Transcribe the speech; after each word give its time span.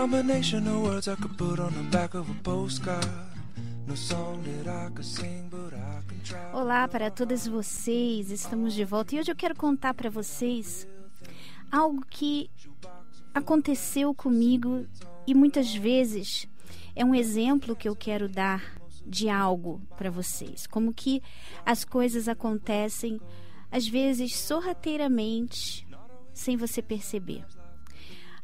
combination 0.00 0.68
of 0.68 0.82
words 0.82 1.08
I 1.08 1.16
could 1.16 1.36
put 1.36 1.58
on 1.58 1.74
the 1.74 1.82
back 1.90 2.14
of 2.14 2.30
a 2.30 2.34
postcard. 2.44 3.04
No 3.88 3.96
song 3.96 4.44
that 4.44 4.68
I 4.68 4.90
could 4.94 5.04
sing, 5.04 5.48
but 5.50 5.74
I 5.74 6.02
can 6.06 6.20
try. 6.22 6.38
Olá 6.52 6.86
para 6.86 7.10
todas 7.10 7.48
vocês, 7.48 8.30
estamos 8.30 8.74
de 8.74 8.84
volta 8.84 9.16
e 9.16 9.18
hoje 9.18 9.32
eu 9.32 9.34
quero 9.34 9.56
contar 9.56 9.94
para 9.94 10.08
vocês 10.08 10.86
algo 11.72 12.04
que 12.08 12.48
aconteceu 13.34 14.14
comigo 14.14 14.86
e 15.26 15.34
muitas 15.34 15.74
vezes 15.74 16.46
é 16.94 17.04
um 17.04 17.12
exemplo 17.12 17.74
que 17.74 17.88
eu 17.88 17.96
quero 17.96 18.28
dar 18.28 18.62
de 19.04 19.28
algo 19.28 19.82
para 19.96 20.12
vocês, 20.12 20.64
como 20.68 20.94
que 20.94 21.20
as 21.66 21.84
coisas 21.84 22.28
acontecem 22.28 23.20
às 23.68 23.88
vezes 23.88 24.36
sorrateiramente, 24.36 25.84
sem 26.32 26.56
você 26.56 26.80
perceber. 26.80 27.44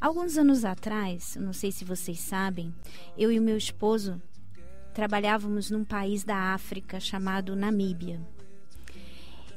Alguns 0.05 0.37
anos 0.37 0.67
atrás, 0.67 1.35
não 1.41 1.55
sei 1.55 1.73
se 1.73 1.83
vocês 1.83 2.21
sabem, 2.21 2.75
eu 3.17 3.33
e 3.33 3.39
o 3.39 3.43
meu 3.43 3.57
esposo 3.57 4.21
trabalhávamos 4.93 5.71
num 5.71 5.83
país 5.83 6.23
da 6.23 6.53
África 6.53 7.01
chamado 7.01 7.57
Namíbia. 7.57 8.21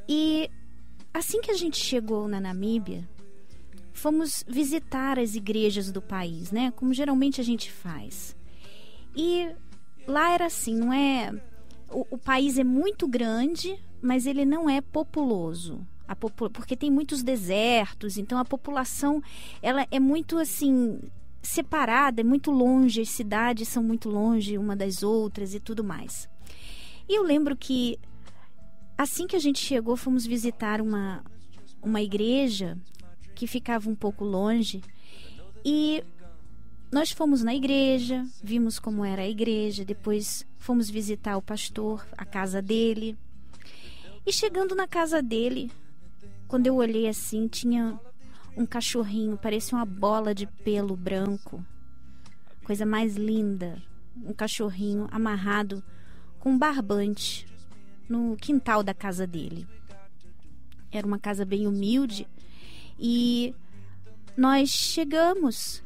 E 0.07 0.49
assim 1.13 1.41
que 1.41 1.51
a 1.51 1.53
gente 1.53 1.75
chegou 1.75 2.29
na 2.29 2.39
Namíbia, 2.39 3.05
fomos 3.91 4.45
visitar 4.47 5.19
as 5.19 5.35
igrejas 5.35 5.91
do 5.91 6.01
país, 6.01 6.49
né? 6.49 6.71
Como 6.77 6.93
geralmente 6.93 7.41
a 7.41 7.43
gente 7.43 7.69
faz. 7.69 8.33
E 9.13 9.53
lá 10.07 10.31
era 10.31 10.45
assim, 10.45 10.75
não 10.77 10.93
é. 10.93 11.29
O, 11.91 12.07
o 12.11 12.17
país 12.17 12.57
é 12.57 12.63
muito 12.63 13.05
grande, 13.05 13.77
mas 14.01 14.25
ele 14.25 14.45
não 14.45 14.69
é 14.69 14.79
populoso 14.79 15.85
porque 16.15 16.75
tem 16.75 16.89
muitos 16.89 17.23
desertos, 17.23 18.17
então 18.17 18.37
a 18.37 18.45
população 18.45 19.21
ela 19.61 19.85
é 19.91 19.99
muito 19.99 20.37
assim 20.37 20.99
separada, 21.41 22.21
é 22.21 22.23
muito 22.23 22.51
longe, 22.51 23.01
as 23.01 23.09
cidades 23.09 23.67
são 23.67 23.83
muito 23.83 24.09
longe 24.09 24.57
uma 24.57 24.75
das 24.75 25.03
outras 25.03 25.53
e 25.53 25.59
tudo 25.59 25.83
mais. 25.83 26.29
E 27.07 27.17
eu 27.17 27.23
lembro 27.23 27.55
que 27.55 27.99
assim 28.97 29.27
que 29.27 29.35
a 29.35 29.39
gente 29.39 29.59
chegou, 29.59 29.95
fomos 29.95 30.25
visitar 30.25 30.81
uma 30.81 31.23
uma 31.81 32.01
igreja 32.01 32.77
que 33.35 33.47
ficava 33.47 33.89
um 33.89 33.95
pouco 33.95 34.25
longe 34.25 34.81
e 35.63 36.03
nós 36.91 37.11
fomos 37.11 37.43
na 37.43 37.53
igreja, 37.53 38.25
vimos 38.41 38.79
como 38.79 39.03
era 39.03 39.21
a 39.21 39.29
igreja, 39.29 39.83
depois 39.83 40.45
fomos 40.57 40.89
visitar 40.89 41.35
o 41.37 41.41
pastor, 41.41 42.07
a 42.17 42.25
casa 42.25 42.61
dele. 42.61 43.17
E 44.25 44.31
chegando 44.31 44.73
na 44.75 44.87
casa 44.87 45.21
dele, 45.21 45.71
quando 46.47 46.67
eu 46.67 46.75
olhei 46.75 47.07
assim, 47.07 47.47
tinha 47.47 47.99
um 48.55 48.65
cachorrinho, 48.65 49.37
parecia 49.37 49.77
uma 49.77 49.85
bola 49.85 50.33
de 50.33 50.47
pelo 50.47 50.95
branco. 50.95 51.63
Coisa 52.63 52.85
mais 52.85 53.15
linda. 53.15 53.81
Um 54.15 54.33
cachorrinho 54.33 55.07
amarrado 55.11 55.83
com 56.39 56.51
um 56.51 56.57
barbante 56.57 57.45
no 58.09 58.35
quintal 58.37 58.81
da 58.81 58.93
casa 58.93 59.27
dele. 59.27 59.67
Era 60.91 61.05
uma 61.05 61.19
casa 61.19 61.45
bem 61.45 61.67
humilde 61.67 62.27
e 62.97 63.53
nós 64.35 64.69
chegamos. 64.69 65.83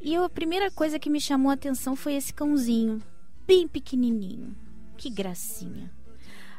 E 0.00 0.16
a 0.16 0.28
primeira 0.28 0.70
coisa 0.70 0.98
que 0.98 1.10
me 1.10 1.20
chamou 1.20 1.50
a 1.50 1.54
atenção 1.54 1.94
foi 1.94 2.14
esse 2.14 2.32
cãozinho, 2.32 3.00
bem 3.46 3.68
pequenininho. 3.68 4.56
Que 4.96 5.10
gracinha. 5.10 5.92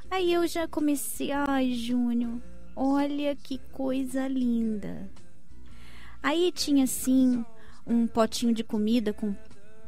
Aí 0.10 0.32
eu 0.32 0.48
já 0.48 0.68
comecei, 0.68 1.32
ai, 1.32 1.74
Júnior, 1.74 2.40
Olha 2.80 3.36
que 3.36 3.58
coisa 3.72 4.28
linda. 4.28 5.10
Aí 6.22 6.52
tinha 6.52 6.84
assim 6.84 7.44
um 7.88 8.06
potinho 8.06 8.54
de 8.54 8.64
comida 8.64 9.12
com 9.12 9.36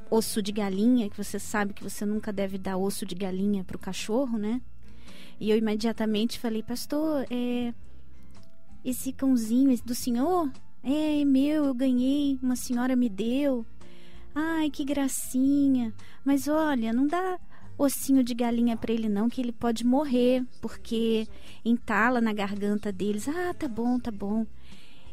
osso 0.10 0.42
de 0.42 0.52
galinha, 0.52 1.08
que 1.08 1.16
você 1.16 1.38
sabe 1.38 1.76
que 1.76 1.84
você 1.84 2.04
nunca 2.04 2.34
deve 2.34 2.58
dar 2.58 2.78
osso 2.78 3.06
de 3.06 3.14
galinha 3.14 3.64
para 3.64 3.78
o 3.78 3.80
cachorro, 3.80 4.40
né? 4.40 4.60
E 5.40 5.52
eu 5.52 5.56
imediatamente 5.56 6.40
falei, 6.40 6.64
pastor, 6.64 7.28
é, 7.30 7.76
esse 8.84 9.14
cãozinho 9.14 9.80
do 9.86 9.94
senhor 9.94 10.52
é 10.84 11.24
meu, 11.24 11.66
eu 11.66 11.76
ganhei, 11.76 12.40
uma 12.42 12.56
senhora 12.56 12.96
me 12.96 13.08
deu. 13.08 13.64
Ai, 14.34 14.72
que 14.72 14.84
gracinha. 14.84 15.94
Mas 16.26 16.48
olha, 16.48 16.92
não 16.92 17.06
dá 17.06 17.40
ossinho 17.80 18.24
de 18.24 18.34
galinha 18.34 18.76
para 18.76 18.94
ele 18.94 19.08
não, 19.08 19.30
que 19.30 19.42
ele 19.42 19.54
pode 19.54 19.86
morrer, 19.86 20.46
porque 20.62 21.28
entala 21.64 22.20
na 22.20 22.34
garganta 22.34 22.92
deles. 22.92 23.28
Ah, 23.28 23.54
tá 23.54 23.68
bom, 23.68 23.98
tá 23.98 24.12
bom. 24.12 24.46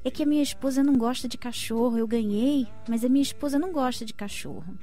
É 0.05 0.11
que 0.11 0.23
a 0.23 0.27
minha 0.27 0.43
esposa 0.43 0.83
não 0.83 0.97
gosta 0.99 1.29
de 1.29 1.39
cachorro, 1.39 1.97
eu 1.97 2.07
ganhei, 2.07 2.67
mas 2.89 3.05
a 3.05 3.09
minha 3.09 3.23
esposa 3.23 3.59
não 3.59 3.73
gosta 3.73 4.05
de 4.05 4.13
cachorro. 4.13 4.77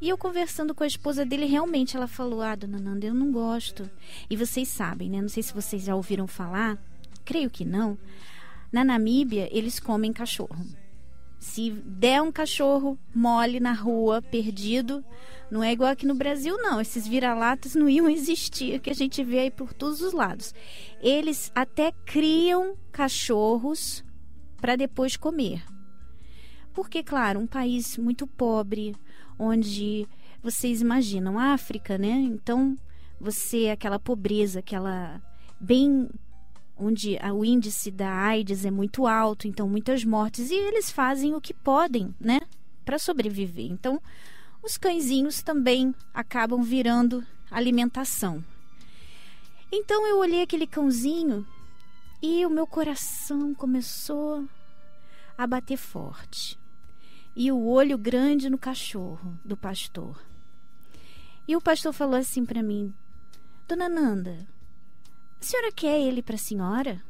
E 0.00 0.08
eu 0.08 0.16
conversando 0.16 0.74
com 0.74 0.82
a 0.82 0.86
esposa 0.86 1.26
dele, 1.26 1.44
realmente 1.44 1.96
ela 1.96 2.06
falou: 2.06 2.40
Ah, 2.40 2.54
dona 2.54 2.78
Nanda, 2.78 3.06
eu 3.06 3.12
não 3.12 3.30
gosto. 3.30 3.90
E 4.30 4.36
vocês 4.36 4.68
sabem, 4.68 5.10
né? 5.10 5.20
Não 5.20 5.28
sei 5.28 5.42
se 5.42 5.52
vocês 5.52 5.82
já 5.82 5.94
ouviram 5.94 6.26
falar, 6.26 6.78
creio 7.24 7.50
que 7.50 7.64
não. 7.64 7.98
Na 8.72 8.82
Namíbia, 8.82 9.48
eles 9.52 9.78
comem 9.78 10.12
cachorro. 10.12 10.64
Se 11.40 11.70
der 11.70 12.20
um 12.20 12.30
cachorro 12.30 12.98
mole 13.14 13.58
na 13.60 13.72
rua, 13.72 14.20
perdido, 14.20 15.02
não 15.50 15.64
é 15.64 15.72
igual 15.72 15.90
aqui 15.90 16.04
no 16.06 16.14
Brasil, 16.14 16.54
não. 16.58 16.78
Esses 16.78 17.08
vira-latas 17.08 17.74
não 17.74 17.88
iam 17.88 18.10
existir, 18.10 18.78
que 18.78 18.90
a 18.90 18.94
gente 18.94 19.24
vê 19.24 19.40
aí 19.40 19.50
por 19.50 19.72
todos 19.72 20.02
os 20.02 20.12
lados. 20.12 20.54
Eles 21.00 21.50
até 21.54 21.92
criam 22.04 22.76
cachorros 22.92 24.04
para 24.60 24.76
depois 24.76 25.16
comer. 25.16 25.64
Porque, 26.74 27.02
claro, 27.02 27.40
um 27.40 27.46
país 27.46 27.96
muito 27.96 28.26
pobre, 28.26 28.94
onde 29.38 30.06
vocês 30.42 30.82
imaginam, 30.82 31.38
África, 31.38 31.96
né? 31.96 32.10
Então, 32.10 32.76
você, 33.18 33.70
aquela 33.70 33.98
pobreza, 33.98 34.58
aquela 34.58 35.22
bem 35.58 36.06
onde 36.80 37.18
o 37.34 37.44
índice 37.44 37.90
da 37.90 38.10
AIDS 38.10 38.64
é 38.64 38.70
muito 38.70 39.06
alto, 39.06 39.46
então 39.46 39.68
muitas 39.68 40.04
mortes, 40.04 40.50
e 40.50 40.54
eles 40.54 40.90
fazem 40.90 41.34
o 41.34 41.40
que 41.40 41.52
podem, 41.52 42.14
né, 42.18 42.40
para 42.84 42.98
sobreviver. 42.98 43.70
Então, 43.70 44.00
os 44.62 44.76
cãezinhos 44.76 45.42
também 45.42 45.94
acabam 46.14 46.62
virando 46.62 47.24
alimentação. 47.50 48.44
Então 49.72 50.06
eu 50.06 50.18
olhei 50.18 50.42
aquele 50.42 50.66
cãozinho 50.66 51.46
e 52.20 52.44
o 52.44 52.50
meu 52.50 52.66
coração 52.66 53.54
começou 53.54 54.44
a 55.38 55.46
bater 55.46 55.76
forte. 55.76 56.58
E 57.34 57.52
o 57.52 57.64
olho 57.64 57.96
grande 57.96 58.50
no 58.50 58.58
cachorro 58.58 59.38
do 59.44 59.56
pastor. 59.56 60.20
E 61.46 61.56
o 61.56 61.60
pastor 61.60 61.92
falou 61.92 62.16
assim 62.16 62.44
para 62.44 62.62
mim: 62.62 62.92
Dona 63.66 63.88
Nanda, 63.88 64.46
a 65.40 65.44
senhora 65.44 65.72
quer 65.72 65.98
ele 65.98 66.22
para 66.22 66.34
a 66.34 66.38
senhora? 66.38 67.02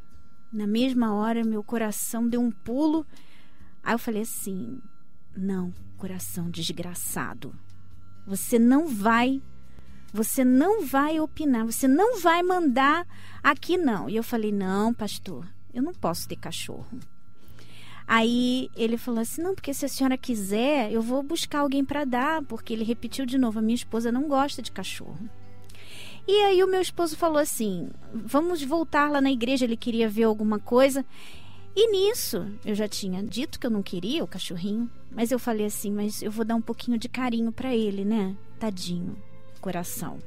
Na 0.53 0.67
mesma 0.67 1.13
hora, 1.15 1.45
meu 1.45 1.65
coração 1.65 2.29
deu 2.29 2.41
um 2.41 2.51
pulo. 2.51 3.05
Aí 3.83 3.95
eu 3.95 3.99
falei 3.99 4.23
assim: 4.23 4.81
Não, 5.37 5.73
coração 5.97 6.49
desgraçado. 6.49 7.55
Você 8.27 8.59
não 8.59 8.87
vai, 8.87 9.43
você 10.13 10.45
não 10.45 10.87
vai 10.87 11.19
opinar, 11.19 11.67
você 11.67 11.89
não 11.89 12.21
vai 12.21 12.43
mandar 12.43 13.07
aqui 13.43 13.77
não. 13.77 14.09
E 14.09 14.15
eu 14.15 14.23
falei: 14.23 14.53
Não, 14.53 14.95
pastor, 14.95 15.47
eu 15.75 15.83
não 15.83 15.93
posso 15.93 16.29
ter 16.29 16.37
cachorro. 16.37 17.01
Aí 18.07 18.71
ele 18.77 18.97
falou 18.97 19.21
assim: 19.21 19.43
Não, 19.43 19.55
porque 19.57 19.75
se 19.75 19.85
a 19.85 19.89
senhora 19.89 20.17
quiser, 20.17 20.93
eu 20.93 21.03
vou 21.03 21.23
buscar 21.23 21.61
alguém 21.61 21.85
para 21.85 22.05
dar, 22.05 22.43
porque 22.45 22.73
ele 22.73 22.85
repetiu 22.85 23.27
de 23.27 23.39
novo: 23.39 23.59
A 23.59 23.63
minha 23.63 23.75
esposa 23.75 24.13
não 24.13 24.29
gosta 24.29 24.63
de 24.63 24.71
cachorro. 24.71 25.29
E 26.27 26.33
aí 26.43 26.63
o 26.63 26.69
meu 26.69 26.81
esposo 26.81 27.17
falou 27.17 27.39
assim: 27.39 27.89
vamos 28.13 28.63
voltar 28.63 29.11
lá 29.11 29.21
na 29.21 29.31
igreja, 29.31 29.65
ele 29.65 29.77
queria 29.77 30.09
ver 30.09 30.25
alguma 30.25 30.59
coisa. 30.59 31.05
E 31.75 31.91
nisso, 31.91 32.47
eu 32.65 32.75
já 32.75 32.89
tinha 32.89 33.23
dito 33.23 33.59
que 33.59 33.67
eu 33.67 33.71
não 33.71 33.83
queria 33.83 34.25
o 34.25 34.29
cachorrinho, 34.29 34.91
mas 35.11 35.31
eu 35.31 35.39
falei 35.39 35.67
assim: 35.67 35.91
mas 35.91 36.23
eu 36.23 36.31
vou 36.31 36.45
dar 36.45 36.55
um 36.55 36.63
pouquinho 36.63 36.99
de 36.99 37.09
carinho 37.09 37.53
para 37.53 37.75
ele, 37.75 38.05
né? 38.05 38.37
Tadinho, 38.59 39.17
coração. 39.61 40.19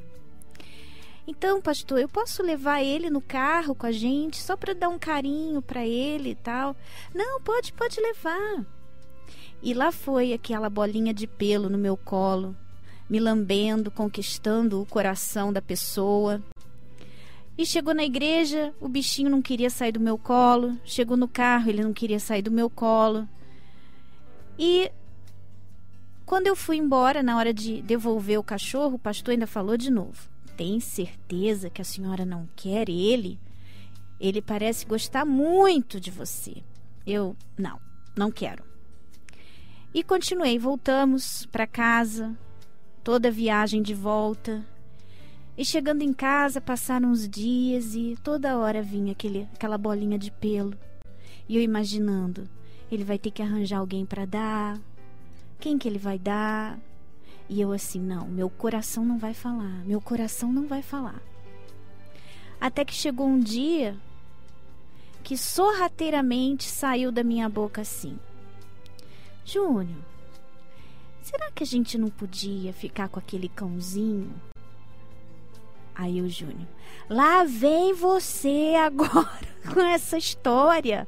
Então, 1.25 1.61
pastor, 1.61 1.99
eu 1.99 2.09
posso 2.09 2.43
levar 2.43 2.83
ele 2.83 3.09
no 3.09 3.21
carro 3.21 3.73
com 3.73 3.85
a 3.85 3.91
gente 3.91 4.37
só 4.41 4.57
para 4.57 4.73
dar 4.73 4.89
um 4.89 4.99
carinho 4.99 5.61
para 5.61 5.85
ele 5.85 6.31
e 6.31 6.35
tal? 6.35 6.75
Não, 7.15 7.39
pode, 7.39 7.71
pode 7.71 7.99
levar. 8.01 8.65
E 9.61 9.73
lá 9.73 9.91
foi 9.91 10.33
aquela 10.33 10.69
bolinha 10.69 11.13
de 11.13 11.25
pelo 11.25 11.69
no 11.69 11.77
meu 11.77 11.95
colo, 11.95 12.53
me 13.09 13.19
lambendo, 13.19 13.91
conquistando 13.91 14.81
o 14.81 14.85
coração 14.85 15.51
da 15.51 15.61
pessoa. 15.61 16.41
E 17.57 17.65
chegou 17.65 17.93
na 17.93 18.03
igreja, 18.03 18.73
o 18.79 18.89
bichinho 18.89 19.29
não 19.29 19.41
queria 19.41 19.69
sair 19.69 19.91
do 19.91 19.99
meu 19.99 20.17
colo. 20.17 20.77
Chegou 20.83 21.15
no 21.15 21.27
carro, 21.27 21.69
ele 21.69 21.83
não 21.83 21.93
queria 21.93 22.19
sair 22.19 22.41
do 22.41 22.49
meu 22.49 22.69
colo. 22.69 23.27
E 24.57 24.91
quando 26.25 26.47
eu 26.47 26.55
fui 26.55 26.77
embora, 26.77 27.21
na 27.21 27.37
hora 27.37 27.53
de 27.53 27.81
devolver 27.81 28.39
o 28.39 28.43
cachorro, 28.43 28.95
o 28.95 28.99
pastor 28.99 29.33
ainda 29.33 29.45
falou 29.45 29.77
de 29.77 29.91
novo: 29.91 30.29
Tem 30.57 30.79
certeza 30.79 31.69
que 31.69 31.81
a 31.81 31.85
senhora 31.85 32.25
não 32.25 32.47
quer 32.55 32.89
ele? 32.89 33.39
Ele 34.19 34.41
parece 34.41 34.85
gostar 34.85 35.25
muito 35.25 35.99
de 35.99 36.09
você. 36.09 36.63
Eu, 37.05 37.35
não, 37.57 37.79
não 38.15 38.31
quero. 38.31 38.63
E 39.93 40.03
continuei, 40.03 40.57
voltamos 40.57 41.45
para 41.47 41.67
casa, 41.67 42.35
toda 43.03 43.27
a 43.27 43.31
viagem 43.31 43.81
de 43.81 43.93
volta. 43.93 44.63
E 45.57 45.63
chegando 45.63 46.01
em 46.01 46.13
casa, 46.13 46.61
passaram 46.61 47.09
uns 47.09 47.27
dias 47.27 47.93
e 47.93 48.17
toda 48.23 48.57
hora 48.57 48.81
vinha 48.81 49.11
aquele, 49.11 49.47
aquela 49.53 49.77
bolinha 49.77 50.17
de 50.17 50.31
pelo. 50.31 50.73
E 51.47 51.57
eu 51.57 51.61
imaginando, 51.61 52.49
ele 52.91 53.03
vai 53.03 53.19
ter 53.19 53.29
que 53.29 53.41
arranjar 53.41 53.79
alguém 53.79 54.05
para 54.05 54.25
dar. 54.25 54.79
Quem 55.59 55.77
que 55.77 55.87
ele 55.87 55.99
vai 55.99 56.17
dar? 56.17 56.79
E 57.49 57.61
eu 57.61 57.71
assim, 57.71 57.99
não, 57.99 58.27
meu 58.27 58.49
coração 58.49 59.05
não 59.05 59.17
vai 59.17 59.33
falar, 59.33 59.85
meu 59.85 60.01
coração 60.01 60.51
não 60.51 60.65
vai 60.65 60.81
falar. 60.81 61.21
Até 62.59 62.85
que 62.85 62.93
chegou 62.93 63.27
um 63.27 63.39
dia 63.39 63.95
que 65.21 65.37
sorrateiramente 65.37 66.63
saiu 66.63 67.11
da 67.11 67.23
minha 67.23 67.47
boca 67.47 67.81
assim: 67.81 68.17
Júnior, 69.45 70.03
será 71.23 71.51
que 71.51 71.63
a 71.63 71.67
gente 71.67 71.97
não 71.97 72.09
podia 72.09 72.73
ficar 72.73 73.09
com 73.09 73.19
aquele 73.19 73.49
cãozinho? 73.49 74.33
Aí 75.95 76.21
o 76.21 76.29
Júnior, 76.29 76.67
lá 77.09 77.43
vem 77.43 77.93
você 77.93 78.73
agora 78.77 79.39
com 79.73 79.79
essa 79.81 80.17
história. 80.17 81.07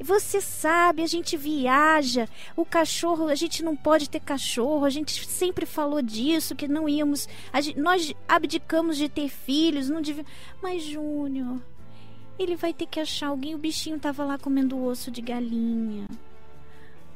Você 0.00 0.40
sabe, 0.40 1.02
a 1.02 1.08
gente 1.08 1.36
viaja, 1.36 2.28
o 2.54 2.64
cachorro, 2.64 3.26
a 3.26 3.34
gente 3.34 3.64
não 3.64 3.74
pode 3.74 4.08
ter 4.08 4.20
cachorro, 4.20 4.84
a 4.84 4.90
gente 4.90 5.26
sempre 5.26 5.66
falou 5.66 6.00
disso, 6.00 6.54
que 6.54 6.68
não 6.68 6.88
íamos. 6.88 7.28
Gente, 7.60 7.80
nós 7.80 8.14
abdicamos 8.28 8.96
de 8.96 9.08
ter 9.08 9.28
filhos, 9.28 9.88
não. 9.88 10.00
Mas, 10.62 10.84
Júnior, 10.84 11.60
ele 12.38 12.54
vai 12.54 12.72
ter 12.72 12.86
que 12.86 13.00
achar 13.00 13.26
alguém. 13.26 13.56
O 13.56 13.58
bichinho 13.58 13.98
tava 13.98 14.24
lá 14.24 14.38
comendo 14.38 14.80
osso 14.84 15.10
de 15.10 15.20
galinha. 15.20 16.06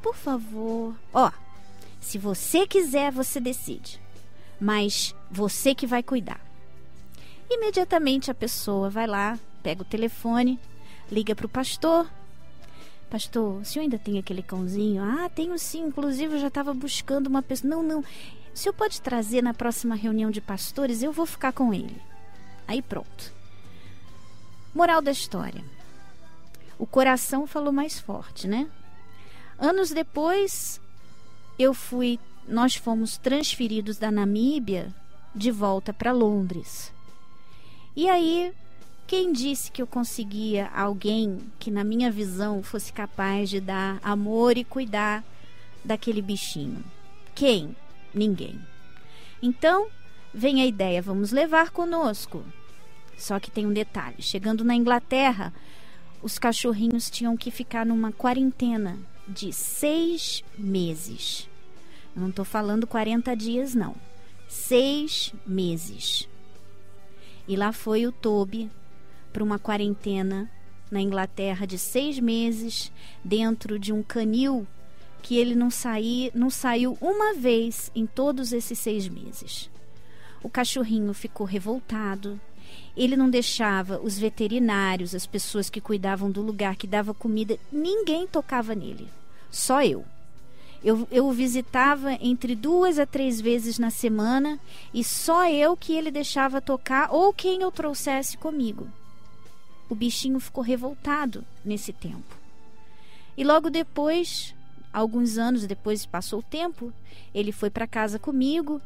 Por 0.02 0.16
favor. 0.16 0.96
Ó, 1.14 1.30
se 2.02 2.18
você 2.18 2.66
quiser, 2.66 3.12
você 3.12 3.40
decide. 3.40 3.98
Mas 4.60 5.14
você 5.30 5.74
que 5.74 5.86
vai 5.86 6.02
cuidar. 6.02 6.40
Imediatamente 7.48 8.30
a 8.30 8.34
pessoa 8.34 8.90
vai 8.90 9.06
lá, 9.06 9.38
pega 9.62 9.82
o 9.82 9.86
telefone, 9.86 10.58
liga 11.10 11.34
para 11.34 11.46
o 11.46 11.48
pastor. 11.48 12.10
Pastor, 13.08 13.60
o 13.60 13.64
senhor 13.64 13.84
ainda 13.84 13.98
tem 13.98 14.18
aquele 14.18 14.42
cãozinho? 14.42 15.02
Ah, 15.02 15.30
tenho 15.30 15.56
sim. 15.58 15.84
Inclusive, 15.84 16.34
eu 16.34 16.40
já 16.40 16.48
estava 16.48 16.74
buscando 16.74 17.28
uma 17.28 17.42
pessoa. 17.42 17.70
Não, 17.70 17.82
não. 17.82 18.00
O 18.00 18.04
senhor 18.52 18.74
pode 18.74 19.00
trazer 19.00 19.40
na 19.40 19.54
próxima 19.54 19.94
reunião 19.94 20.30
de 20.30 20.40
pastores? 20.40 21.02
Eu 21.02 21.12
vou 21.12 21.24
ficar 21.24 21.52
com 21.52 21.72
ele. 21.72 22.02
Aí 22.66 22.82
pronto. 22.82 23.32
Moral 24.74 25.00
da 25.00 25.12
história. 25.12 25.64
O 26.78 26.86
coração 26.86 27.46
falou 27.46 27.72
mais 27.72 28.00
forte, 28.00 28.48
né? 28.48 28.68
Anos 29.58 29.90
depois, 29.90 30.80
eu 31.58 31.74
fui, 31.74 32.18
nós 32.48 32.74
fomos 32.74 33.16
transferidos 33.16 33.98
da 33.98 34.10
Namíbia 34.10 34.92
de 35.34 35.50
volta 35.50 35.92
para 35.92 36.12
Londres. 36.12 36.92
E 37.94 38.08
aí, 38.08 38.52
quem 39.06 39.32
disse 39.32 39.70
que 39.70 39.82
eu 39.82 39.86
conseguia 39.86 40.68
alguém 40.74 41.38
que, 41.58 41.70
na 41.70 41.84
minha 41.84 42.10
visão, 42.10 42.62
fosse 42.62 42.92
capaz 42.92 43.50
de 43.50 43.60
dar 43.60 43.98
amor 44.02 44.56
e 44.56 44.64
cuidar 44.64 45.22
daquele 45.84 46.22
bichinho? 46.22 46.82
Quem? 47.34 47.76
Ninguém. 48.14 48.58
Então, 49.42 49.88
vem 50.32 50.62
a 50.62 50.66
ideia, 50.66 51.02
vamos 51.02 51.32
levar 51.32 51.70
conosco. 51.70 52.42
Só 53.16 53.38
que 53.38 53.50
tem 53.50 53.66
um 53.66 53.72
detalhe: 53.72 54.16
chegando 54.20 54.64
na 54.64 54.74
Inglaterra, 54.74 55.52
os 56.22 56.38
cachorrinhos 56.38 57.10
tinham 57.10 57.36
que 57.36 57.50
ficar 57.50 57.84
numa 57.84 58.12
quarentena 58.12 58.98
de 59.32 59.52
seis 59.52 60.44
meses. 60.56 61.48
Eu 62.14 62.22
não 62.22 62.28
estou 62.28 62.44
falando 62.44 62.86
40 62.86 63.34
dias, 63.34 63.74
não. 63.74 63.94
Seis 64.48 65.32
meses. 65.46 66.28
E 67.48 67.56
lá 67.56 67.72
foi 67.72 68.06
o 68.06 68.12
Toby 68.12 68.70
para 69.32 69.42
uma 69.42 69.58
quarentena 69.58 70.50
na 70.90 71.00
Inglaterra 71.00 71.66
de 71.66 71.78
seis 71.78 72.18
meses 72.18 72.92
dentro 73.24 73.78
de 73.78 73.92
um 73.92 74.02
canil 74.02 74.66
que 75.22 75.38
ele 75.38 75.54
não, 75.54 75.70
saí, 75.70 76.30
não 76.34 76.50
saiu 76.50 76.98
uma 77.00 77.32
vez 77.34 77.90
em 77.94 78.04
todos 78.04 78.52
esses 78.52 78.78
seis 78.78 79.08
meses. 79.08 79.70
O 80.42 80.50
cachorrinho 80.50 81.14
ficou 81.14 81.46
revoltado. 81.46 82.38
Ele 82.96 83.16
não 83.16 83.30
deixava 83.30 84.00
os 84.00 84.18
veterinários, 84.18 85.14
as 85.14 85.24
pessoas 85.24 85.70
que 85.70 85.80
cuidavam 85.80 86.30
do 86.30 86.42
lugar, 86.42 86.76
que 86.76 86.86
dava 86.86 87.14
comida, 87.14 87.58
ninguém 87.70 88.26
tocava 88.26 88.74
nele. 88.74 89.08
Só 89.52 89.84
eu. 89.84 90.04
Eu, 90.82 91.06
eu 91.12 91.28
o 91.28 91.32
visitava 91.32 92.14
entre 92.14 92.56
duas 92.56 92.98
a 92.98 93.06
três 93.06 93.40
vezes 93.40 93.78
na 93.78 93.90
semana 93.90 94.58
e 94.92 95.04
só 95.04 95.48
eu 95.48 95.76
que 95.76 95.92
ele 95.92 96.10
deixava 96.10 96.60
tocar 96.60 97.12
ou 97.12 97.32
quem 97.32 97.62
eu 97.62 97.70
trouxesse 97.70 98.36
comigo. 98.36 98.88
O 99.88 99.94
bichinho 99.94 100.40
ficou 100.40 100.64
revoltado 100.64 101.44
nesse 101.64 101.92
tempo. 101.92 102.36
E 103.36 103.44
logo 103.44 103.70
depois, 103.70 104.54
alguns 104.92 105.38
anos 105.38 105.66
depois 105.66 106.04
passou 106.04 106.40
o 106.40 106.42
tempo, 106.42 106.92
ele 107.32 107.52
foi 107.52 107.70
para 107.70 107.86
casa 107.86 108.18
comigo 108.18 108.80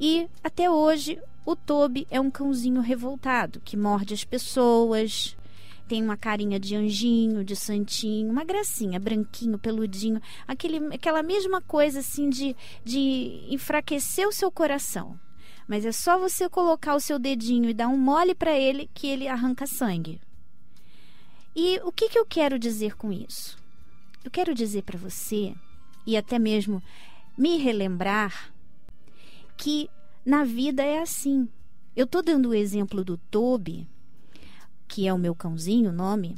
e 0.00 0.26
até 0.42 0.68
hoje 0.68 1.20
o 1.44 1.54
Toby 1.54 2.06
é 2.10 2.20
um 2.20 2.30
cãozinho 2.30 2.80
revoltado 2.80 3.60
que 3.60 3.76
morde 3.76 4.14
as 4.14 4.24
pessoas, 4.24 5.36
tem 5.90 6.04
uma 6.04 6.16
carinha 6.16 6.60
de 6.60 6.76
anjinho, 6.76 7.42
de 7.42 7.56
santinho, 7.56 8.30
uma 8.30 8.44
gracinha, 8.44 9.00
branquinho, 9.00 9.58
peludinho, 9.58 10.22
aquele, 10.46 10.76
aquela 10.94 11.20
mesma 11.20 11.60
coisa 11.60 11.98
assim 11.98 12.30
de, 12.30 12.54
de 12.84 13.44
enfraquecer 13.50 14.28
o 14.28 14.30
seu 14.30 14.52
coração. 14.52 15.18
Mas 15.66 15.84
é 15.84 15.90
só 15.90 16.16
você 16.16 16.48
colocar 16.48 16.94
o 16.94 17.00
seu 17.00 17.18
dedinho 17.18 17.68
e 17.68 17.74
dar 17.74 17.88
um 17.88 17.98
mole 17.98 18.36
para 18.36 18.56
ele 18.56 18.88
que 18.94 19.08
ele 19.08 19.26
arranca 19.26 19.66
sangue. 19.66 20.20
E 21.56 21.80
o 21.82 21.90
que, 21.90 22.08
que 22.08 22.18
eu 22.20 22.24
quero 22.24 22.56
dizer 22.56 22.94
com 22.94 23.10
isso? 23.10 23.58
Eu 24.24 24.30
quero 24.30 24.54
dizer 24.54 24.84
para 24.84 24.96
você, 24.96 25.52
e 26.06 26.16
até 26.16 26.38
mesmo 26.38 26.80
me 27.36 27.56
relembrar, 27.56 28.54
que 29.56 29.90
na 30.24 30.44
vida 30.44 30.84
é 30.84 31.00
assim. 31.00 31.48
Eu 31.96 32.04
estou 32.04 32.22
dando 32.22 32.50
o 32.50 32.54
exemplo 32.54 33.04
do 33.04 33.18
Toby, 33.18 33.88
que 34.90 35.06
é 35.06 35.14
o 35.14 35.18
meu 35.18 35.36
cãozinho, 35.36 35.90
o 35.90 35.92
nome. 35.92 36.36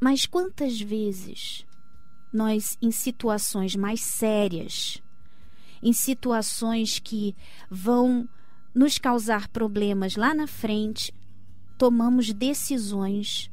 Mas 0.00 0.26
quantas 0.26 0.80
vezes 0.80 1.64
nós, 2.32 2.76
em 2.82 2.90
situações 2.90 3.76
mais 3.76 4.00
sérias, 4.00 5.00
em 5.80 5.92
situações 5.92 6.98
que 6.98 7.36
vão 7.70 8.28
nos 8.74 8.98
causar 8.98 9.46
problemas 9.48 10.16
lá 10.16 10.34
na 10.34 10.48
frente, 10.48 11.14
tomamos 11.78 12.32
decisões 12.32 13.48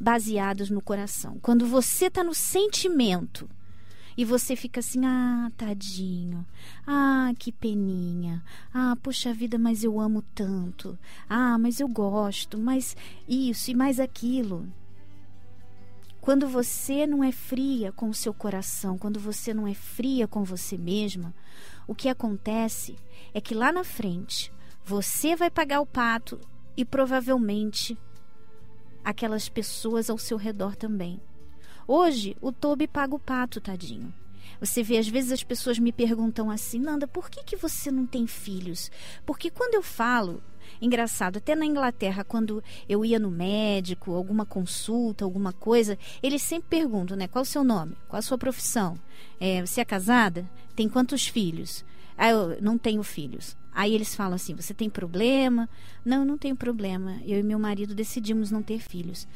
baseadas 0.00 0.68
no 0.68 0.82
coração. 0.82 1.38
Quando 1.40 1.64
você 1.64 2.06
está 2.06 2.24
no 2.24 2.34
sentimento 2.34 3.48
e 4.18 4.24
você 4.24 4.56
fica 4.56 4.80
assim: 4.80 5.06
ah, 5.06 5.48
tadinho, 5.56 6.44
ah, 6.84 7.32
que 7.38 7.52
peninha, 7.52 8.44
ah, 8.74 8.96
poxa 9.00 9.32
vida, 9.32 9.56
mas 9.56 9.84
eu 9.84 10.00
amo 10.00 10.22
tanto, 10.34 10.98
ah, 11.30 11.56
mas 11.56 11.78
eu 11.78 11.86
gosto, 11.86 12.58
mas 12.58 12.96
isso 13.28 13.70
e 13.70 13.76
mais 13.76 14.00
aquilo. 14.00 14.66
Quando 16.20 16.48
você 16.48 17.06
não 17.06 17.22
é 17.22 17.30
fria 17.30 17.92
com 17.92 18.08
o 18.08 18.14
seu 18.14 18.34
coração, 18.34 18.98
quando 18.98 19.20
você 19.20 19.54
não 19.54 19.68
é 19.68 19.72
fria 19.72 20.26
com 20.26 20.42
você 20.42 20.76
mesma, 20.76 21.32
o 21.86 21.94
que 21.94 22.08
acontece 22.08 22.96
é 23.32 23.40
que 23.40 23.54
lá 23.54 23.70
na 23.70 23.84
frente 23.84 24.52
você 24.84 25.36
vai 25.36 25.48
pagar 25.48 25.80
o 25.80 25.86
pato 25.86 26.40
e 26.76 26.84
provavelmente 26.84 27.96
aquelas 29.04 29.48
pessoas 29.48 30.10
ao 30.10 30.18
seu 30.18 30.36
redor 30.36 30.74
também. 30.74 31.20
Hoje, 31.90 32.36
o 32.38 32.52
Toby 32.52 32.86
paga 32.86 33.14
o 33.14 33.18
pato, 33.18 33.62
tadinho. 33.62 34.12
Você 34.60 34.82
vê, 34.82 34.98
às 34.98 35.08
vezes 35.08 35.32
as 35.32 35.42
pessoas 35.42 35.78
me 35.78 35.90
perguntam 35.90 36.50
assim, 36.50 36.78
Nanda, 36.78 37.08
por 37.08 37.30
que, 37.30 37.42
que 37.42 37.56
você 37.56 37.90
não 37.90 38.04
tem 38.04 38.26
filhos? 38.26 38.90
Porque 39.24 39.50
quando 39.50 39.72
eu 39.72 39.82
falo, 39.82 40.42
engraçado, 40.82 41.38
até 41.38 41.54
na 41.54 41.64
Inglaterra, 41.64 42.24
quando 42.24 42.62
eu 42.86 43.06
ia 43.06 43.18
no 43.18 43.30
médico, 43.30 44.12
alguma 44.12 44.44
consulta, 44.44 45.24
alguma 45.24 45.50
coisa, 45.50 45.96
eles 46.22 46.42
sempre 46.42 46.68
perguntam, 46.68 47.16
né? 47.16 47.26
Qual 47.26 47.40
o 47.40 47.46
seu 47.46 47.64
nome? 47.64 47.96
Qual 48.06 48.18
a 48.18 48.22
sua 48.22 48.36
profissão? 48.36 48.98
É, 49.40 49.64
você 49.64 49.80
é 49.80 49.84
casada? 49.84 50.46
Tem 50.76 50.90
quantos 50.90 51.26
filhos? 51.26 51.86
Ah, 52.18 52.28
eu 52.28 52.60
não 52.60 52.76
tenho 52.76 53.02
filhos. 53.02 53.56
Aí 53.72 53.94
eles 53.94 54.14
falam 54.14 54.34
assim: 54.34 54.54
você 54.54 54.74
tem 54.74 54.90
problema? 54.90 55.70
Não, 56.04 56.22
não 56.22 56.36
tenho 56.36 56.56
problema. 56.56 57.18
Eu 57.24 57.38
e 57.38 57.42
meu 57.42 57.58
marido 57.58 57.94
decidimos 57.94 58.50
não 58.50 58.62
ter 58.62 58.80
filhos. 58.80 59.26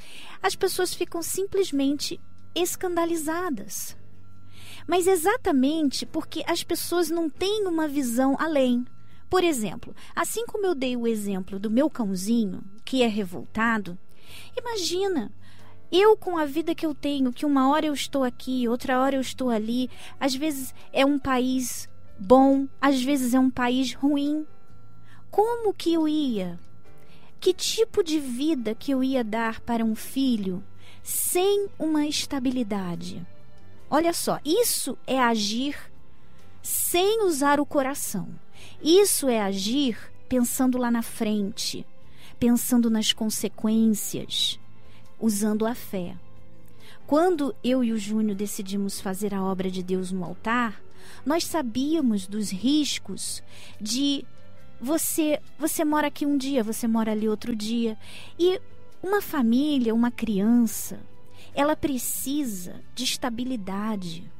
As 0.42 0.54
pessoas 0.54 0.92
ficam 0.92 1.22
simplesmente 1.22 2.20
escandalizadas. 2.54 3.96
Mas 4.86 5.06
exatamente 5.06 6.04
porque 6.06 6.42
as 6.46 6.62
pessoas 6.62 7.08
não 7.10 7.30
têm 7.30 7.66
uma 7.66 7.86
visão 7.86 8.36
além. 8.38 8.84
Por 9.30 9.44
exemplo, 9.44 9.94
assim 10.14 10.44
como 10.46 10.66
eu 10.66 10.74
dei 10.74 10.96
o 10.96 11.06
exemplo 11.06 11.58
do 11.58 11.70
meu 11.70 11.88
cãozinho, 11.88 12.62
que 12.84 13.02
é 13.02 13.06
revoltado, 13.06 13.98
imagina 14.56 15.32
Eu, 15.94 16.16
com 16.16 16.38
a 16.38 16.46
vida 16.46 16.74
que 16.74 16.86
eu 16.86 16.94
tenho, 16.94 17.32
que 17.34 17.44
uma 17.44 17.68
hora 17.70 17.84
eu 17.84 17.92
estou 17.92 18.24
aqui, 18.24 18.66
outra 18.66 18.98
hora 18.98 19.14
eu 19.16 19.20
estou 19.20 19.50
ali, 19.50 19.90
às 20.18 20.34
vezes 20.34 20.74
é 20.90 21.04
um 21.04 21.18
país 21.18 21.86
bom, 22.18 22.66
às 22.80 23.02
vezes 23.02 23.34
é 23.34 23.38
um 23.38 23.50
país 23.50 23.92
ruim. 23.92 24.46
Como 25.30 25.74
que 25.74 25.92
eu 25.92 26.08
ia? 26.08 26.58
Que 27.38 27.52
tipo 27.52 28.02
de 28.02 28.18
vida 28.18 28.74
que 28.74 28.90
eu 28.90 29.04
ia 29.04 29.22
dar 29.22 29.60
para 29.60 29.84
um 29.84 29.94
filho 29.94 30.64
sem 31.02 31.68
uma 31.78 32.06
estabilidade? 32.06 33.26
Olha 33.90 34.12
só, 34.12 34.38
isso 34.44 34.96
é 35.06 35.20
agir 35.20 35.76
sem 36.62 37.24
usar 37.24 37.60
o 37.60 37.66
coração. 37.66 38.28
Isso 38.82 39.28
é 39.28 39.40
agir 39.40 39.98
pensando 40.28 40.78
lá 40.78 40.90
na 40.90 41.02
frente, 41.02 41.84
pensando 42.38 42.88
nas 42.88 43.12
consequências, 43.12 44.58
usando 45.20 45.66
a 45.66 45.74
fé. 45.74 46.16
Quando 47.06 47.54
eu 47.62 47.84
e 47.84 47.92
o 47.92 47.98
Júnior 47.98 48.34
decidimos 48.34 49.00
fazer 49.00 49.34
a 49.34 49.42
obra 49.42 49.70
de 49.70 49.82
Deus 49.82 50.10
no 50.10 50.24
altar, 50.24 50.80
nós 51.26 51.44
sabíamos 51.44 52.26
dos 52.26 52.50
riscos 52.50 53.42
de 53.80 54.24
você 54.80 55.38
você 55.58 55.84
mora 55.84 56.08
aqui 56.08 56.24
um 56.24 56.36
dia, 56.36 56.64
você 56.64 56.88
mora 56.88 57.12
ali 57.12 57.28
outro 57.28 57.54
dia. 57.54 57.96
E 58.38 58.60
uma 59.02 59.20
família, 59.20 59.94
uma 59.94 60.10
criança, 60.10 61.00
ela 61.54 61.76
precisa 61.76 62.80
de 62.94 63.04
estabilidade. 63.04 64.30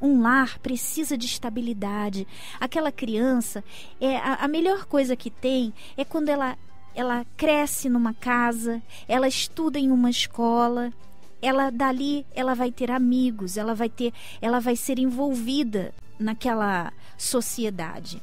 Um 0.00 0.22
lar 0.22 0.58
precisa 0.58 1.16
de 1.16 1.26
estabilidade. 1.26 2.26
Aquela 2.58 2.90
criança, 2.90 3.62
é 4.00 4.16
a, 4.16 4.34
a 4.36 4.48
melhor 4.48 4.86
coisa 4.86 5.14
que 5.14 5.30
tem 5.30 5.74
é 5.96 6.04
quando 6.04 6.28
ela 6.28 6.56
ela 6.92 7.24
cresce 7.36 7.88
numa 7.88 8.12
casa, 8.12 8.82
ela 9.06 9.28
estuda 9.28 9.78
em 9.78 9.92
uma 9.92 10.10
escola, 10.10 10.92
ela 11.40 11.70
dali 11.70 12.26
ela 12.34 12.52
vai 12.52 12.72
ter 12.72 12.90
amigos, 12.90 13.56
ela 13.56 13.74
vai 13.74 13.88
ter, 13.88 14.12
ela 14.40 14.58
vai 14.58 14.74
ser 14.74 14.98
envolvida 14.98 15.94
naquela 16.18 16.92
sociedade. 17.16 18.20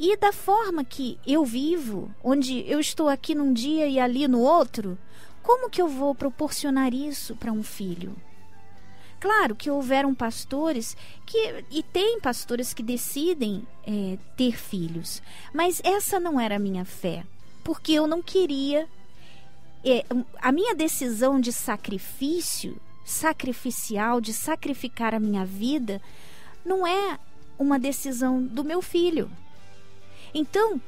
E 0.00 0.16
da 0.16 0.32
forma 0.32 0.84
que 0.84 1.18
eu 1.26 1.44
vivo, 1.44 2.08
onde 2.22 2.64
eu 2.70 2.78
estou 2.78 3.08
aqui 3.08 3.34
num 3.34 3.52
dia 3.52 3.88
e 3.88 3.98
ali 3.98 4.28
no 4.28 4.38
outro, 4.38 4.96
como 5.42 5.68
que 5.68 5.82
eu 5.82 5.88
vou 5.88 6.14
proporcionar 6.14 6.94
isso 6.94 7.34
para 7.34 7.50
um 7.50 7.64
filho? 7.64 8.14
Claro 9.18 9.56
que 9.56 9.68
houveram 9.68 10.14
pastores 10.14 10.96
que 11.26 11.64
e 11.68 11.82
tem 11.82 12.20
pastores 12.20 12.72
que 12.72 12.80
decidem 12.80 13.66
é, 13.84 14.16
ter 14.36 14.56
filhos, 14.56 15.20
mas 15.52 15.80
essa 15.82 16.20
não 16.20 16.38
era 16.38 16.54
a 16.54 16.60
minha 16.60 16.84
fé, 16.84 17.24
porque 17.64 17.90
eu 17.90 18.06
não 18.06 18.22
queria 18.22 18.86
é, 19.84 20.04
a 20.40 20.52
minha 20.52 20.76
decisão 20.76 21.40
de 21.40 21.52
sacrifício, 21.52 22.80
sacrificial, 23.04 24.20
de 24.20 24.32
sacrificar 24.32 25.12
a 25.12 25.18
minha 25.18 25.44
vida, 25.44 26.00
não 26.64 26.86
é 26.86 27.18
uma 27.58 27.80
decisão 27.80 28.40
do 28.40 28.62
meu 28.62 28.80
filho. 28.80 29.28
Então, 30.34 30.80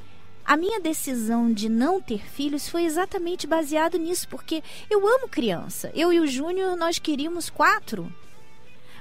a 0.45 0.57
minha 0.57 0.81
decisão 0.81 1.53
de 1.53 1.69
não 1.69 2.01
ter 2.01 2.27
filhos 2.29 2.69
foi 2.69 2.85
exatamente 2.85 3.47
baseado 3.47 3.97
nisso, 3.99 4.29
porque 4.29 4.63
eu 4.89 5.07
amo 5.07 5.29
criança. 5.29 5.91
Eu 5.95 6.13
e 6.13 6.21
o 6.21 6.27
Júnior, 6.27 6.77
nós 6.77 6.99
queríamos 6.99 7.49
quatro. 7.49 8.13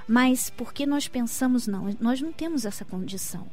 Mas 0.06 0.50
porque 0.50 0.86
nós 0.86 1.08
pensamos, 1.08 1.66
não, 1.66 1.96
nós 2.00 2.20
não 2.20 2.32
temos 2.32 2.64
essa 2.64 2.84
condição. 2.84 3.46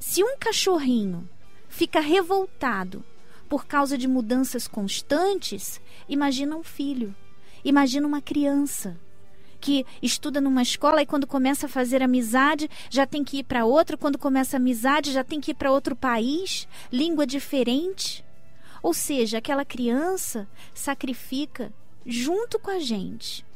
Se 0.00 0.22
um 0.22 0.36
cachorrinho 0.36 1.28
fica 1.68 2.00
revoltado 2.00 3.04
por 3.48 3.66
causa 3.66 3.96
de 3.96 4.08
mudanças 4.08 4.66
constantes, 4.66 5.80
imagina 6.08 6.56
um 6.56 6.62
filho, 6.64 7.14
imagina 7.64 8.06
uma 8.06 8.20
criança 8.20 8.98
que 9.62 9.86
estuda 10.02 10.40
numa 10.40 10.60
escola 10.60 11.00
e 11.00 11.06
quando 11.06 11.24
começa 11.24 11.66
a 11.66 11.68
fazer 11.68 12.02
amizade 12.02 12.68
já 12.90 13.06
tem 13.06 13.22
que 13.22 13.38
ir 13.38 13.44
para 13.44 13.64
outra, 13.64 13.96
quando 13.96 14.18
começa 14.18 14.56
a 14.56 14.58
amizade 14.58 15.12
já 15.12 15.22
tem 15.22 15.40
que 15.40 15.52
ir 15.52 15.54
para 15.54 15.70
outro 15.70 15.94
país, 15.94 16.66
língua 16.92 17.24
diferente. 17.24 18.24
Ou 18.82 18.92
seja, 18.92 19.38
aquela 19.38 19.64
criança 19.64 20.48
sacrifica 20.74 21.72
junto 22.04 22.58
com 22.58 22.72
a 22.72 22.80
gente. 22.80 23.46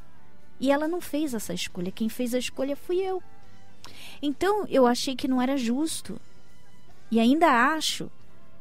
E 0.61 0.71
ela 0.71 0.87
não 0.87 1.01
fez 1.01 1.35
essa 1.35 1.53
escolha, 1.53 1.91
quem 1.91 2.09
fez 2.09 2.33
a 2.33 2.39
escolha 2.39 2.77
fui 2.77 2.99
eu. 2.99 3.21
Então 4.23 4.65
eu 4.69 4.87
achei 4.87 5.17
que 5.17 5.27
não 5.27 5.43
era 5.43 5.57
justo. 5.57 6.21
E 7.11 7.19
ainda 7.19 7.49
acho, 7.75 8.11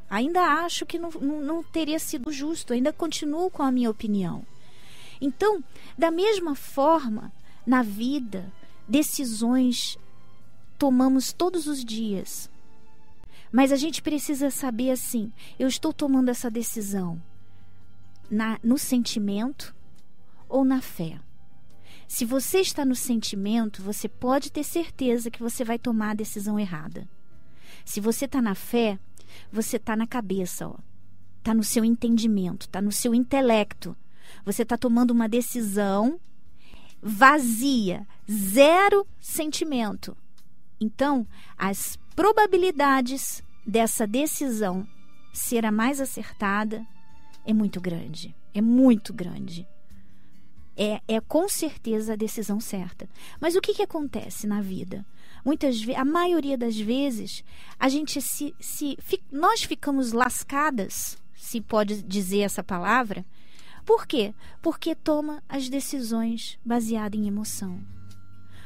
ainda 0.10 0.42
acho 0.42 0.86
que 0.86 0.98
não, 0.98 1.12
não, 1.12 1.42
não 1.42 1.64
teria 1.64 2.00
sido 2.00 2.32
justo, 2.32 2.74
ainda 2.74 2.92
continuo 2.92 3.52
com 3.52 3.62
a 3.62 3.72
minha 3.72 3.90
opinião. 3.90 4.44
Então, 5.20 5.64
da 5.98 6.12
mesma 6.12 6.56
forma, 6.56 7.32
na 7.66 7.82
vida, 7.82 8.52
decisões 8.88 9.98
tomamos 10.78 11.34
todos 11.34 11.68
os 11.68 11.84
dias. 11.84 12.50
Mas 13.52 13.72
a 13.72 13.76
gente 13.76 14.02
precisa 14.02 14.50
saber 14.50 14.92
assim: 14.92 15.32
eu 15.58 15.68
estou 15.68 15.94
tomando 15.94 16.30
essa 16.30 16.52
decisão 16.52 17.22
na, 18.30 18.60
no 18.64 18.78
sentimento 18.78 19.76
ou 20.48 20.66
na 20.66 20.82
fé. 20.82 21.20
Se 22.08 22.24
você 22.24 22.60
está 22.60 22.86
no 22.86 22.96
sentimento, 22.96 23.82
você 23.82 24.08
pode 24.08 24.52
ter 24.52 24.64
certeza 24.64 25.32
que 25.32 25.42
você 25.42 25.64
vai 25.64 25.80
tomar 25.80 26.12
a 26.12 26.16
decisão 26.16 26.60
errada. 26.60 27.08
Se 27.84 28.00
você 28.00 28.26
está 28.26 28.42
na 28.42 28.54
fé, 28.54 29.00
você 29.52 29.78
está 29.78 29.96
na 29.96 30.06
cabeça, 30.06 30.72
está 31.40 31.54
no 31.54 31.64
seu 31.64 31.84
entendimento, 31.84 32.68
está 32.68 32.82
no 32.82 32.92
seu 32.92 33.14
intelecto. 33.14 33.96
Você 34.46 34.62
está 34.62 34.78
tomando 34.78 35.12
uma 35.12 35.28
decisão 35.28 36.20
vazia, 37.02 38.08
zero 38.30 39.06
sentimento. 39.20 40.16
Então, 40.80 41.28
as 41.58 41.98
probabilidades 42.16 43.44
dessa 43.66 44.06
decisão 44.06 44.88
ser 45.34 45.66
a 45.66 45.72
mais 45.72 46.00
acertada 46.00 46.86
é 47.46 47.54
muito 47.54 47.82
grande. 47.82 48.36
É 48.54 48.62
muito 48.62 49.14
grande. 49.14 49.68
É, 50.78 51.02
é 51.08 51.22
com 51.22 51.48
certeza 51.48 52.14
a 52.14 52.18
decisão 52.18 52.60
certa. 52.60 53.08
Mas 53.40 53.56
o 53.56 53.62
que, 53.62 53.74
que 53.74 53.84
acontece 53.84 54.46
na 54.46 54.62
vida? 54.62 55.06
Muitas 55.44 55.80
vezes, 55.80 56.02
a 56.02 56.06
maioria 56.06 56.58
das 56.58 56.78
vezes, 56.78 57.44
a 57.80 57.88
gente 57.88 58.22
se, 58.22 58.54
se 58.60 58.98
nós 59.32 59.64
ficamos 59.64 60.12
lascadas, 60.12 61.18
se 61.36 61.62
pode 61.62 62.02
dizer 62.02 62.40
essa 62.40 62.64
palavra, 62.64 63.26
por 63.86 64.08
quê? 64.08 64.34
Porque 64.62 64.96
toma 64.96 65.44
as 65.48 65.70
decisões 65.70 66.58
baseadas 66.66 67.20
em 67.20 67.28
emoção. 67.28 67.80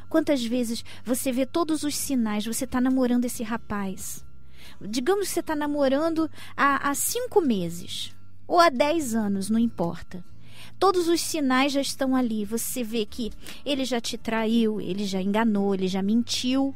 Quantas 0.08 0.44
vezes 0.44 0.84
você 1.04 1.32
vê 1.32 1.46
todos 1.46 1.84
os 1.84 1.94
sinais, 1.94 2.46
você 2.46 2.64
está 2.64 2.80
namorando 2.80 3.26
esse 3.26 3.44
rapaz. 3.44 4.26
Digamos 4.82 5.28
que 5.28 5.34
você 5.34 5.40
está 5.42 5.56
namorando 5.56 6.32
há, 6.56 6.90
há 6.90 6.96
cinco 6.96 7.42
meses 7.42 8.16
ou 8.48 8.60
há 8.60 8.70
dez 8.70 9.14
anos, 9.14 9.50
não 9.50 9.60
importa. 9.60 10.24
Todos 10.80 11.08
os 11.10 11.20
sinais 11.20 11.74
já 11.74 11.82
estão 11.82 12.16
ali. 12.16 12.46
Você 12.46 12.84
vê 12.84 13.06
que 13.06 13.32
ele 13.66 13.84
já 13.84 14.00
te 14.00 14.18
traiu, 14.18 14.80
ele 14.80 15.06
já 15.06 15.22
enganou, 15.22 15.76
ele 15.76 15.88
já 15.88 16.02
mentiu, 16.02 16.74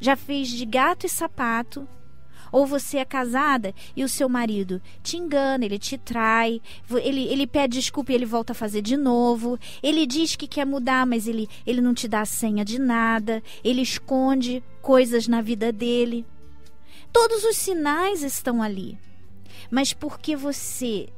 já 0.00 0.14
fez 0.14 0.48
de 0.48 0.64
gato 0.64 1.06
e 1.06 1.08
sapato 1.08 1.86
ou 2.54 2.64
você 2.64 2.98
é 2.98 3.04
casada 3.04 3.74
e 3.96 4.04
o 4.04 4.08
seu 4.08 4.28
marido 4.28 4.80
te 5.02 5.16
engana, 5.16 5.64
ele 5.64 5.76
te 5.76 5.98
trai, 5.98 6.62
ele, 6.88 7.24
ele 7.24 7.48
pede 7.48 7.80
desculpa 7.80 8.12
e 8.12 8.14
ele 8.14 8.24
volta 8.24 8.52
a 8.52 8.54
fazer 8.54 8.80
de 8.80 8.96
novo. 8.96 9.58
Ele 9.82 10.06
diz 10.06 10.36
que 10.36 10.46
quer 10.46 10.64
mudar, 10.64 11.04
mas 11.04 11.26
ele, 11.26 11.48
ele 11.66 11.80
não 11.80 11.92
te 11.92 12.06
dá 12.06 12.20
a 12.20 12.24
senha 12.24 12.64
de 12.64 12.78
nada. 12.78 13.42
Ele 13.64 13.82
esconde 13.82 14.62
coisas 14.80 15.26
na 15.26 15.42
vida 15.42 15.72
dele. 15.72 16.24
Todos 17.12 17.42
os 17.42 17.56
sinais 17.56 18.22
estão 18.22 18.62
ali. 18.62 18.96
Mas 19.68 19.92
porque 19.92 20.36
você 20.36 21.08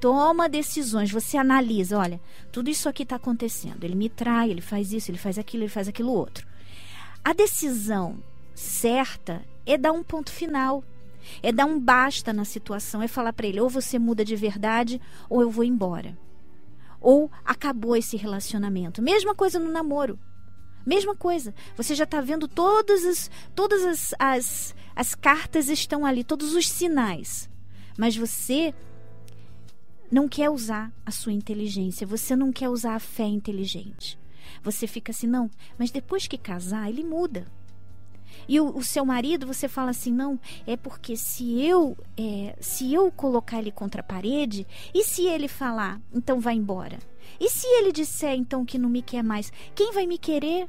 toma 0.00 0.48
decisões, 0.48 1.08
você 1.08 1.36
analisa, 1.36 1.98
olha, 1.98 2.20
tudo 2.50 2.68
isso 2.68 2.88
aqui 2.88 3.04
está 3.04 3.14
acontecendo. 3.14 3.84
Ele 3.84 3.94
me 3.94 4.08
trai, 4.08 4.50
ele 4.50 4.60
faz 4.60 4.92
isso, 4.92 5.08
ele 5.08 5.18
faz 5.18 5.38
aquilo, 5.38 5.62
ele 5.62 5.70
faz 5.70 5.86
aquilo 5.86 6.10
outro. 6.10 6.44
A 7.22 7.32
decisão 7.32 8.18
certa 8.56 9.40
é 9.66 9.76
dar 9.76 9.92
um 9.92 10.02
ponto 10.02 10.30
final. 10.30 10.84
É 11.42 11.52
dar 11.52 11.66
um 11.66 11.78
basta 11.78 12.32
na 12.32 12.44
situação, 12.44 13.02
é 13.02 13.08
falar 13.08 13.32
para 13.32 13.46
ele: 13.46 13.60
ou 13.60 13.68
você 13.68 13.98
muda 13.98 14.24
de 14.24 14.34
verdade, 14.36 15.00
ou 15.28 15.42
eu 15.42 15.50
vou 15.50 15.64
embora. 15.64 16.16
Ou 17.00 17.30
acabou 17.44 17.96
esse 17.96 18.16
relacionamento. 18.16 19.02
Mesma 19.02 19.34
coisa 19.34 19.58
no 19.58 19.70
namoro. 19.70 20.18
Mesma 20.84 21.14
coisa. 21.14 21.54
Você 21.76 21.94
já 21.94 22.04
está 22.04 22.20
vendo 22.20 22.48
todas 22.48 23.04
as, 23.04 23.30
todas 23.54 23.84
as, 23.84 24.14
as, 24.18 24.74
as 24.96 25.14
cartas 25.14 25.68
estão 25.68 26.04
ali, 26.04 26.24
todos 26.24 26.54
os 26.54 26.68
sinais. 26.68 27.48
Mas 27.98 28.16
você 28.16 28.74
não 30.10 30.28
quer 30.28 30.50
usar 30.50 30.92
a 31.04 31.10
sua 31.10 31.32
inteligência, 31.32 32.06
você 32.06 32.34
não 32.34 32.52
quer 32.52 32.68
usar 32.68 32.94
a 32.94 33.00
fé 33.00 33.24
inteligente. 33.24 34.18
Você 34.62 34.86
fica 34.86 35.12
assim, 35.12 35.26
não, 35.26 35.50
mas 35.78 35.90
depois 35.90 36.26
que 36.26 36.36
casar, 36.36 36.88
ele 36.88 37.04
muda. 37.04 37.46
E 38.50 38.58
o, 38.58 38.76
o, 38.76 38.82
seu 38.82 39.06
marido, 39.06 39.46
você 39.46 39.68
fala 39.68 39.90
assim, 39.92 40.12
não, 40.12 40.36
é 40.66 40.76
porque 40.76 41.16
se 41.16 41.64
eu 41.64 41.96
é, 42.18 42.56
se 42.58 42.92
eu 42.92 43.08
colocar 43.12 43.60
ele 43.60 43.70
contra 43.70 44.00
a 44.00 44.04
parede, 44.04 44.66
e 44.92 45.04
se 45.04 45.24
ele 45.24 45.46
falar, 45.46 46.00
então 46.12 46.40
vai 46.40 46.54
embora? 46.54 46.98
E 47.38 47.48
se 47.48 47.68
ele 47.68 47.92
disser 47.92 48.34
então 48.34 48.64
que 48.64 48.76
não 48.76 48.88
me 48.88 49.02
quer 49.02 49.22
mais, 49.22 49.52
quem 49.72 49.92
vai 49.92 50.04
me 50.04 50.18
querer? 50.18 50.68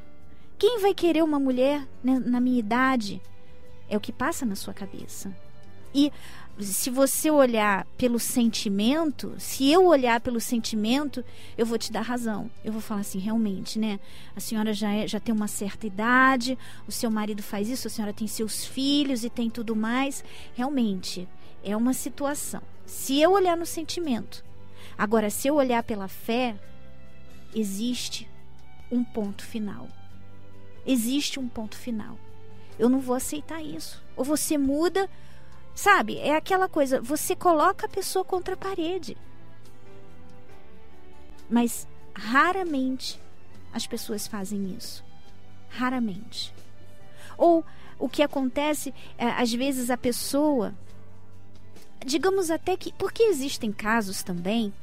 Quem 0.60 0.80
vai 0.80 0.94
querer 0.94 1.24
uma 1.24 1.40
mulher 1.40 1.88
né, 2.04 2.22
na 2.24 2.40
minha 2.40 2.60
idade? 2.60 3.20
É 3.90 3.98
o 3.98 4.00
que 4.00 4.14
passa 4.14 4.46
na 4.46 4.56
sua 4.56 4.76
cabeça. 4.76 5.36
E 5.92 6.14
se 6.64 6.90
você 6.90 7.32
olhar 7.32 7.86
pelo 7.98 8.20
sentimento, 8.20 9.34
se 9.38 9.72
eu 9.72 9.86
olhar 9.86 10.20
pelo 10.20 10.40
sentimento, 10.40 11.24
eu 11.58 11.66
vou 11.66 11.78
te 11.78 11.92
dar 11.92 12.02
razão. 12.02 12.50
Eu 12.64 12.72
vou 12.72 12.82
falar 12.82 13.02
assim, 13.02 13.20
realmente, 13.20 13.80
né? 13.80 14.00
A 14.36 14.40
senhora 14.40 14.74
já, 14.74 14.92
é, 14.92 15.08
já 15.08 15.20
tem 15.20 15.34
uma 15.34 15.48
certa 15.48 15.88
idade, 15.88 16.58
o 16.88 16.92
seu 16.92 17.10
marido 17.10 17.42
faz 17.42 17.70
isso, 17.70 17.88
a 17.88 17.90
senhora 17.90 18.14
tem 18.14 18.28
seus 18.28 18.66
filhos 18.66 19.24
e 19.24 19.30
tem 19.30 19.50
tudo 19.50 19.76
mais. 19.76 20.24
Realmente, 20.56 21.28
é 21.64 21.76
uma 21.76 21.94
situação. 21.94 22.62
Se 22.86 23.20
eu 23.22 23.32
olhar 23.32 23.56
no 23.56 23.66
sentimento, 23.66 24.44
agora, 24.98 25.30
se 25.30 25.48
eu 25.48 25.56
olhar 25.56 25.84
pela 25.84 26.08
fé, 26.08 26.56
existe 27.56 28.30
um 28.92 29.04
ponto 29.04 29.46
final. 29.46 29.88
Existe 30.86 31.40
um 31.40 31.48
ponto 31.48 31.78
final. 31.78 32.18
Eu 32.78 32.90
não 32.90 33.00
vou 33.00 33.16
aceitar 33.16 33.62
isso. 33.62 34.04
Ou 34.16 34.26
você 34.26 34.58
muda 34.58 35.10
Sabe? 35.74 36.18
É 36.20 36.36
aquela 36.36 36.68
coisa, 36.68 37.02
você 37.02 37.36
coloca 37.36 37.86
a 37.86 37.90
pessoa 37.90 38.24
contra 38.24 38.54
a 38.54 38.58
parede. 38.58 39.18
Mas 41.50 41.88
raramente 42.14 43.20
as 43.74 43.88
pessoas 43.88 44.28
fazem 44.28 44.76
isso. 44.78 45.04
Raramente. 45.70 46.54
Ou 47.38 47.66
o 47.98 48.10
que 48.10 48.22
acontece, 48.22 48.94
é, 49.18 49.28
às 49.28 49.54
vezes 49.54 49.90
a 49.90 49.98
pessoa. 49.98 50.74
Digamos 52.06 52.50
até 52.50 52.76
que. 52.76 52.92
Porque 52.94 53.24
existem 53.24 53.72
casos 53.72 54.24
também 54.24 54.74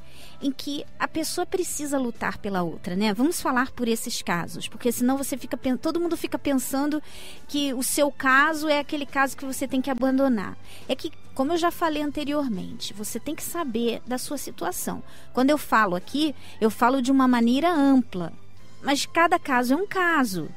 em 0.41 0.51
que 0.51 0.85
a 0.97 1.07
pessoa 1.07 1.45
precisa 1.45 1.97
lutar 1.97 2.37
pela 2.37 2.63
outra, 2.63 2.95
né? 2.95 3.13
Vamos 3.13 3.41
falar 3.41 3.71
por 3.71 3.87
esses 3.87 4.21
casos, 4.21 4.67
porque 4.67 4.91
senão 4.91 5.17
você 5.17 5.37
fica 5.37 5.57
todo 5.77 5.99
mundo 5.99 6.15
fica 6.15 6.39
pensando 6.39 7.01
que 7.47 7.73
o 7.73 7.83
seu 7.83 8.11
caso 8.11 8.67
é 8.67 8.79
aquele 8.79 9.05
caso 9.05 9.35
que 9.35 9.45
você 9.45 9.67
tem 9.67 9.81
que 9.81 9.89
abandonar. 9.89 10.57
É 10.87 10.95
que, 10.95 11.11
como 11.33 11.53
eu 11.53 11.57
já 11.57 11.71
falei 11.71 12.01
anteriormente, 12.01 12.93
você 12.93 13.19
tem 13.19 13.35
que 13.35 13.43
saber 13.43 14.01
da 14.07 14.17
sua 14.17 14.37
situação. 14.37 15.03
Quando 15.33 15.49
eu 15.49 15.57
falo 15.57 15.95
aqui, 15.95 16.33
eu 16.61 16.69
falo 16.69 17.01
de 17.01 17.11
uma 17.11 17.27
maneira 17.27 17.71
ampla, 17.71 18.31
mas 18.81 19.05
cada 19.05 19.37
caso 19.37 19.73
é 19.73 19.77
um 19.77 19.87
caso. 19.87 20.49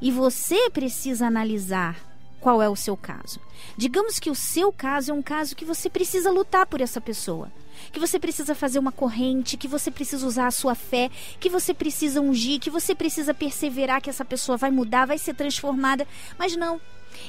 E 0.00 0.10
você 0.10 0.70
precisa 0.70 1.26
analisar 1.26 1.96
qual 2.40 2.62
é 2.62 2.68
o 2.68 2.76
seu 2.76 2.96
caso. 2.96 3.38
Digamos 3.76 4.18
que 4.18 4.30
o 4.30 4.34
seu 4.34 4.72
caso 4.72 5.10
é 5.10 5.14
um 5.14 5.22
caso 5.22 5.54
que 5.54 5.64
você 5.64 5.90
precisa 5.90 6.30
lutar 6.30 6.66
por 6.66 6.80
essa 6.80 7.00
pessoa 7.00 7.50
que 7.92 8.00
você 8.00 8.18
precisa 8.18 8.54
fazer 8.54 8.78
uma 8.78 8.92
corrente, 8.92 9.56
que 9.56 9.68
você 9.68 9.90
precisa 9.90 10.26
usar 10.26 10.46
a 10.46 10.50
sua 10.50 10.74
fé, 10.74 11.10
que 11.38 11.48
você 11.48 11.74
precisa 11.74 12.20
ungir, 12.20 12.60
que 12.60 12.70
você 12.70 12.94
precisa 12.94 13.34
perseverar 13.34 14.00
que 14.00 14.10
essa 14.10 14.24
pessoa 14.24 14.56
vai 14.56 14.70
mudar, 14.70 15.06
vai 15.06 15.18
ser 15.18 15.34
transformada. 15.34 16.06
Mas 16.38 16.56
não. 16.56 16.80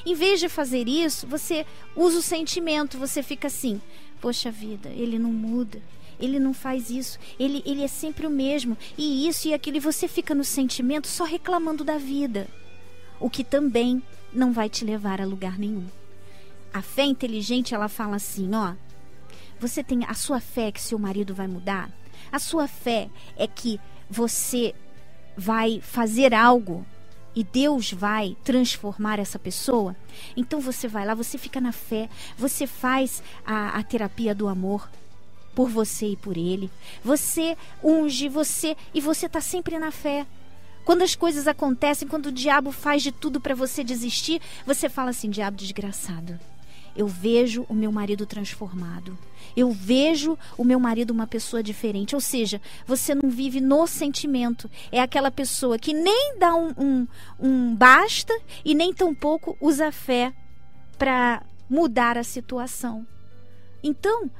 Em 0.06 0.14
vez 0.14 0.40
de 0.40 0.48
fazer 0.48 0.88
isso, 0.88 1.26
você 1.26 1.66
usa 1.96 2.18
o 2.18 2.22
sentimento, 2.22 2.98
você 2.98 3.22
fica 3.22 3.48
assim: 3.48 3.80
poxa 4.20 4.50
vida, 4.50 4.88
ele 4.90 5.18
não 5.18 5.32
muda. 5.32 5.82
Ele 6.20 6.38
não 6.38 6.54
faz 6.54 6.88
isso, 6.88 7.18
ele, 7.36 7.64
ele 7.66 7.82
é 7.82 7.88
sempre 7.88 8.28
o 8.28 8.30
mesmo, 8.30 8.78
e 8.96 9.26
isso 9.26 9.48
e 9.48 9.54
aquilo, 9.54 9.78
e 9.78 9.80
você 9.80 10.06
fica 10.06 10.32
no 10.32 10.44
sentimento 10.44 11.08
só 11.08 11.24
reclamando 11.24 11.82
da 11.82 11.98
vida, 11.98 12.46
o 13.18 13.28
que 13.28 13.42
também 13.42 14.00
não 14.32 14.52
vai 14.52 14.68
te 14.68 14.84
levar 14.84 15.20
a 15.20 15.24
lugar 15.24 15.58
nenhum. 15.58 15.84
A 16.72 16.80
fé 16.80 17.02
inteligente, 17.02 17.74
ela 17.74 17.88
fala 17.88 18.16
assim, 18.16 18.54
ó, 18.54 18.74
você 19.62 19.84
tem 19.84 20.04
a 20.04 20.12
sua 20.12 20.40
fé 20.40 20.72
que 20.72 20.80
seu 20.80 20.98
marido 20.98 21.32
vai 21.32 21.46
mudar? 21.46 21.88
A 22.32 22.40
sua 22.40 22.66
fé 22.66 23.08
é 23.36 23.46
que 23.46 23.80
você 24.10 24.74
vai 25.36 25.80
fazer 25.80 26.34
algo 26.34 26.84
e 27.32 27.44
Deus 27.44 27.92
vai 27.92 28.36
transformar 28.42 29.20
essa 29.20 29.38
pessoa? 29.38 29.94
Então 30.36 30.60
você 30.60 30.88
vai 30.88 31.06
lá, 31.06 31.14
você 31.14 31.38
fica 31.38 31.60
na 31.60 31.70
fé, 31.70 32.10
você 32.36 32.66
faz 32.66 33.22
a, 33.46 33.78
a 33.78 33.82
terapia 33.84 34.34
do 34.34 34.48
amor 34.48 34.90
por 35.54 35.68
você 35.68 36.08
e 36.08 36.16
por 36.16 36.36
ele. 36.36 36.68
Você 37.04 37.56
unge 37.84 38.28
você 38.28 38.76
e 38.92 39.00
você 39.00 39.26
está 39.26 39.40
sempre 39.40 39.78
na 39.78 39.92
fé. 39.92 40.26
Quando 40.84 41.02
as 41.02 41.14
coisas 41.14 41.46
acontecem, 41.46 42.08
quando 42.08 42.26
o 42.26 42.32
diabo 42.32 42.72
faz 42.72 43.00
de 43.00 43.12
tudo 43.12 43.40
para 43.40 43.54
você 43.54 43.84
desistir, 43.84 44.42
você 44.66 44.88
fala 44.88 45.10
assim: 45.10 45.30
diabo 45.30 45.56
desgraçado. 45.56 46.36
Eu 46.96 47.06
vejo 47.06 47.64
o 47.68 47.74
meu 47.74 47.90
marido 47.90 48.26
transformado. 48.26 49.16
Eu 49.56 49.70
vejo 49.70 50.38
o 50.56 50.64
meu 50.64 50.78
marido 50.78 51.10
uma 51.10 51.26
pessoa 51.26 51.62
diferente. 51.62 52.14
Ou 52.14 52.20
seja, 52.20 52.60
você 52.86 53.14
não 53.14 53.30
vive 53.30 53.60
no 53.60 53.86
sentimento. 53.86 54.70
É 54.90 55.00
aquela 55.00 55.30
pessoa 55.30 55.78
que 55.78 55.92
nem 55.92 56.38
dá 56.38 56.54
um, 56.54 56.72
um, 56.78 57.08
um 57.38 57.74
basta 57.74 58.32
e 58.64 58.74
nem 58.74 58.92
tampouco 58.92 59.56
usa 59.60 59.90
fé 59.92 60.32
para 60.98 61.42
mudar 61.68 62.18
a 62.18 62.24
situação. 62.24 63.06
Então, 63.82 64.30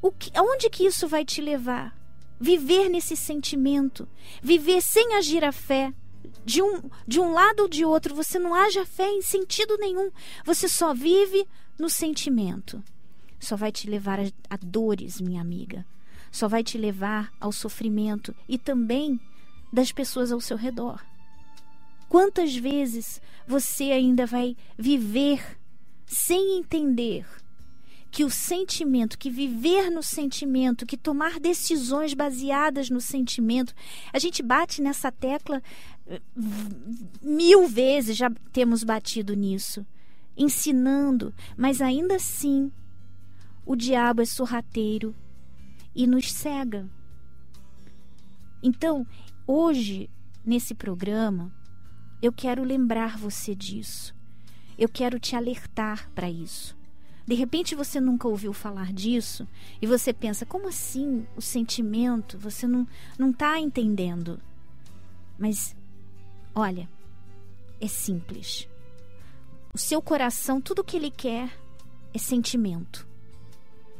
o 0.00 0.10
que, 0.10 0.30
aonde 0.36 0.68
que 0.68 0.84
isso 0.84 1.06
vai 1.06 1.24
te 1.24 1.40
levar? 1.40 1.96
Viver 2.40 2.88
nesse 2.88 3.16
sentimento, 3.16 4.08
viver 4.42 4.80
sem 4.80 5.14
agir 5.14 5.44
a 5.44 5.52
fé, 5.52 5.92
de 6.44 6.60
um, 6.60 6.82
de 7.06 7.20
um 7.20 7.32
lado 7.32 7.60
ou 7.60 7.68
de 7.68 7.84
outro, 7.84 8.14
você 8.14 8.38
não 8.38 8.54
haja 8.54 8.84
fé 8.84 9.08
em 9.08 9.22
sentido 9.22 9.76
nenhum. 9.78 10.10
Você 10.44 10.68
só 10.68 10.92
vive 10.92 11.46
no 11.78 11.88
sentimento. 11.88 12.82
Só 13.38 13.56
vai 13.56 13.72
te 13.72 13.88
levar 13.88 14.20
a, 14.20 14.24
a 14.50 14.56
dores, 14.56 15.20
minha 15.20 15.40
amiga. 15.40 15.84
Só 16.30 16.48
vai 16.48 16.62
te 16.62 16.78
levar 16.78 17.32
ao 17.40 17.52
sofrimento 17.52 18.34
e 18.48 18.56
também 18.56 19.20
das 19.72 19.90
pessoas 19.90 20.30
ao 20.30 20.40
seu 20.40 20.56
redor. 20.56 21.04
Quantas 22.08 22.54
vezes 22.54 23.20
você 23.46 23.84
ainda 23.84 24.26
vai 24.26 24.56
viver 24.78 25.58
sem 26.06 26.58
entender 26.58 27.26
que 28.10 28.22
o 28.22 28.30
sentimento, 28.30 29.18
que 29.18 29.30
viver 29.30 29.90
no 29.90 30.02
sentimento, 30.02 30.84
que 30.84 30.98
tomar 30.98 31.40
decisões 31.40 32.12
baseadas 32.12 32.90
no 32.90 33.00
sentimento, 33.00 33.74
a 34.12 34.18
gente 34.18 34.42
bate 34.42 34.82
nessa 34.82 35.10
tecla 35.10 35.62
eh, 36.06 36.20
mil 37.22 37.66
vezes, 37.66 38.14
já 38.16 38.30
temos 38.52 38.84
batido 38.84 39.34
nisso 39.34 39.86
ensinando, 40.36 41.34
mas 41.56 41.80
ainda 41.80 42.16
assim 42.16 42.70
o 43.64 43.76
diabo 43.76 44.22
é 44.22 44.24
sorrateiro 44.24 45.14
e 45.94 46.06
nos 46.06 46.32
cega. 46.32 46.88
Então, 48.62 49.06
hoje, 49.46 50.08
nesse 50.44 50.74
programa, 50.74 51.52
eu 52.20 52.32
quero 52.32 52.64
lembrar 52.64 53.18
você 53.18 53.54
disso. 53.54 54.14
Eu 54.78 54.88
quero 54.88 55.18
te 55.18 55.36
alertar 55.36 56.10
para 56.14 56.30
isso. 56.30 56.76
De 57.26 57.34
repente 57.34 57.74
você 57.74 58.00
nunca 58.00 58.26
ouviu 58.26 58.52
falar 58.52 58.92
disso 58.92 59.46
e 59.80 59.86
você 59.86 60.12
pensa, 60.12 60.44
como 60.44 60.68
assim 60.68 61.26
o 61.36 61.40
sentimento? 61.40 62.36
Você 62.38 62.66
não 62.66 62.86
está 63.30 63.60
entendendo. 63.60 64.40
Mas 65.38 65.76
olha, 66.54 66.88
é 67.80 67.86
simples. 67.86 68.68
O 69.74 69.78
seu 69.78 70.02
coração, 70.02 70.60
tudo 70.60 70.84
que 70.84 70.94
ele 70.94 71.10
quer 71.10 71.50
é 72.12 72.18
sentimento. 72.18 73.08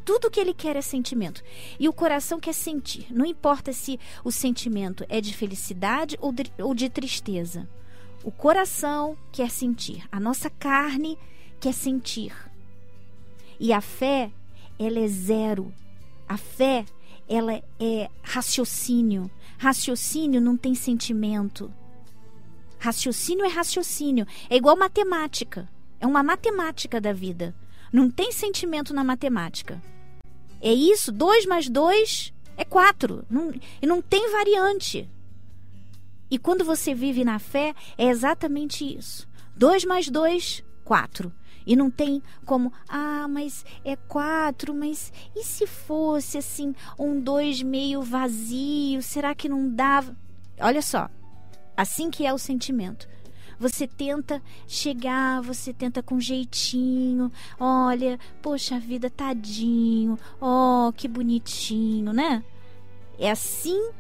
Tudo 0.05 0.31
que 0.31 0.39
ele 0.39 0.53
quer 0.53 0.77
é 0.77 0.83
sentimento. 0.83 1.43
E 1.81 1.89
o 1.89 1.95
coração 1.95 2.39
quer 2.39 2.53
sentir. 2.53 3.07
Não 3.11 3.25
importa 3.25 3.73
se 3.73 3.99
o 4.23 4.31
sentimento 4.31 5.03
é 5.09 5.19
de 5.19 5.35
felicidade 5.35 6.19
ou 6.21 6.31
de, 6.31 6.53
ou 6.59 6.75
de 6.75 6.91
tristeza. 6.91 7.67
O 8.23 8.31
coração 8.31 9.17
quer 9.33 9.51
sentir. 9.51 10.07
A 10.13 10.21
nossa 10.21 10.51
carne 10.51 11.17
quer 11.59 11.73
sentir. 11.73 12.35
E 13.59 13.73
a 13.73 13.81
fé, 13.81 14.31
ela 14.79 14.99
é 14.99 15.09
zero. 15.09 15.73
A 16.29 16.37
fé, 16.37 16.85
ela 17.27 17.63
é 17.81 18.11
raciocínio. 18.23 19.31
Raciocínio 19.57 20.39
não 20.39 20.55
tem 20.55 20.75
sentimento. 20.75 21.73
Raciocínio 22.83 23.45
é 23.45 23.49
raciocínio. 23.49 24.27
É 24.51 24.57
igual 24.57 24.77
matemática. 24.77 25.69
É 26.01 26.07
uma 26.07 26.21
matemática 26.21 27.01
da 27.01 27.13
vida. 27.13 27.55
Não 27.93 28.11
tem 28.11 28.33
sentimento 28.33 28.93
na 28.93 29.05
matemática. 29.05 29.81
É 30.61 30.75
isso, 30.75 31.13
2 31.13 31.47
mais 31.47 31.69
2 31.69 32.35
é 32.57 32.65
4. 32.65 33.25
Não, 33.31 33.53
e 33.81 33.87
não 33.87 34.03
tem 34.03 34.33
variante. 34.33 35.09
E 36.29 36.37
quando 36.39 36.65
você 36.65 36.93
vive 36.93 37.25
na 37.25 37.39
fé, 37.39 37.73
é 37.97 38.09
exatamente 38.09 38.85
isso. 38.85 39.29
2 39.55 39.85
mais 39.85 40.09
2, 40.09 40.65
4. 40.85 41.33
E 41.65 41.77
não 41.77 41.89
tem 41.89 42.21
como, 42.45 42.73
ah, 42.89 43.29
mas 43.29 43.65
é 43.85 43.95
quatro, 43.95 44.75
mas 44.75 45.13
e 45.37 45.45
se 45.45 45.69
fosse 45.69 46.37
assim, 46.37 46.75
um 46.99 47.21
dois 47.21 47.63
meio 47.63 48.03
vazio? 48.03 49.01
Será 49.03 49.37
que 49.37 49.49
não 49.49 49.73
dava? 49.73 50.17
Olha 50.59 50.83
só, 50.83 51.09
Assim 51.77 52.11
que 52.11 52.27
é 52.27 52.33
o 52.33 52.39
sentimento. 52.39 53.09
Você 53.59 53.87
tenta 53.87 54.43
chegar, 54.67 55.41
você 55.41 55.73
tenta 55.73 56.03
com 56.03 56.19
jeitinho. 56.19 57.31
Olha, 57.61 58.19
poxa 58.43 58.79
vida, 58.79 59.09
tadinho. 59.09 60.19
Oh, 60.41 60.93
que 60.93 61.07
bonitinho, 61.07 62.13
né? 62.13 62.43
É 63.19 63.31
assim 63.31 63.91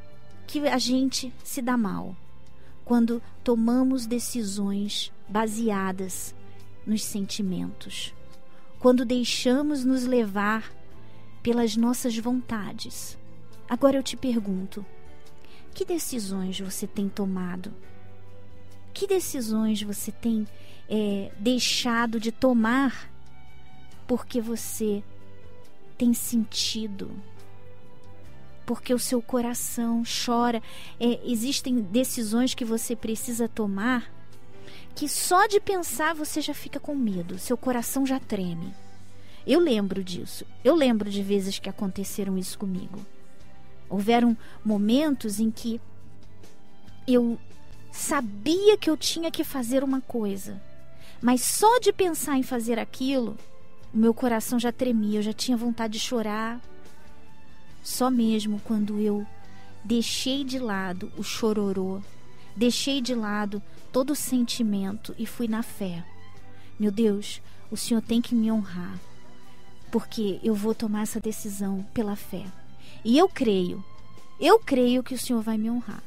que 0.46 0.66
a 0.66 0.78
gente 0.78 1.32
se 1.44 1.62
dá 1.62 1.76
mal. 1.76 2.16
Quando 2.84 3.22
tomamos 3.44 4.04
decisões 4.04 5.12
baseadas 5.28 6.34
nos 6.84 7.04
sentimentos. 7.04 8.12
Quando 8.80 9.04
deixamos 9.04 9.84
nos 9.84 10.04
levar 10.04 10.72
pelas 11.42 11.76
nossas 11.76 12.16
vontades. 12.18 13.16
Agora 13.68 13.96
eu 13.96 14.02
te 14.02 14.16
pergunto: 14.16 14.84
que 15.74 15.84
decisões 15.84 16.60
você 16.60 16.86
tem 16.86 17.08
tomado? 17.08 17.72
Que 18.92 19.06
decisões 19.06 19.82
você 19.82 20.12
tem 20.12 20.46
é, 20.88 21.30
deixado 21.38 22.20
de 22.20 22.30
tomar 22.30 23.10
porque 24.06 24.40
você 24.40 25.02
tem 25.96 26.12
sentido? 26.12 27.10
Porque 28.66 28.92
o 28.92 28.98
seu 28.98 29.22
coração 29.22 30.02
chora. 30.04 30.62
É, 31.00 31.20
existem 31.24 31.80
decisões 31.80 32.54
que 32.54 32.64
você 32.64 32.94
precisa 32.94 33.48
tomar 33.48 34.12
que 34.94 35.08
só 35.08 35.46
de 35.46 35.58
pensar 35.58 36.14
você 36.14 36.40
já 36.40 36.52
fica 36.52 36.78
com 36.78 36.94
medo, 36.94 37.38
seu 37.38 37.56
coração 37.56 38.04
já 38.04 38.20
treme. 38.20 38.74
Eu 39.46 39.58
lembro 39.58 40.04
disso. 40.04 40.46
Eu 40.62 40.74
lembro 40.74 41.10
de 41.10 41.22
vezes 41.22 41.58
que 41.58 41.68
aconteceram 41.68 42.38
isso 42.38 42.58
comigo. 42.58 43.04
Houveram 43.92 44.34
momentos 44.64 45.38
em 45.38 45.50
que 45.50 45.78
eu 47.06 47.38
sabia 47.92 48.78
que 48.78 48.88
eu 48.88 48.96
tinha 48.96 49.30
que 49.30 49.44
fazer 49.44 49.84
uma 49.84 50.00
coisa, 50.00 50.58
mas 51.20 51.42
só 51.42 51.78
de 51.78 51.92
pensar 51.92 52.38
em 52.38 52.42
fazer 52.42 52.78
aquilo, 52.78 53.36
o 53.92 53.98
meu 53.98 54.14
coração 54.14 54.58
já 54.58 54.72
tremia, 54.72 55.18
eu 55.18 55.22
já 55.22 55.34
tinha 55.34 55.58
vontade 55.58 55.92
de 55.92 56.00
chorar. 56.00 56.58
Só 57.82 58.10
mesmo 58.10 58.62
quando 58.64 58.98
eu 58.98 59.26
deixei 59.84 60.42
de 60.42 60.58
lado 60.58 61.12
o 61.18 61.22
chororô, 61.22 62.00
deixei 62.56 63.02
de 63.02 63.14
lado 63.14 63.62
todo 63.92 64.12
o 64.14 64.16
sentimento 64.16 65.14
e 65.18 65.26
fui 65.26 65.46
na 65.46 65.62
fé. 65.62 66.02
Meu 66.80 66.90
Deus, 66.90 67.42
o 67.70 67.76
Senhor 67.76 68.00
tem 68.00 68.22
que 68.22 68.34
me 68.34 68.50
honrar 68.50 68.98
porque 69.90 70.40
eu 70.42 70.54
vou 70.54 70.74
tomar 70.74 71.02
essa 71.02 71.20
decisão 71.20 71.84
pela 71.92 72.16
fé. 72.16 72.46
E 73.04 73.18
eu 73.18 73.28
creio, 73.28 73.84
eu 74.40 74.58
creio 74.58 75.02
que 75.02 75.14
o 75.14 75.18
Senhor 75.18 75.42
vai 75.42 75.56
me 75.56 75.70
honrar. 75.70 76.02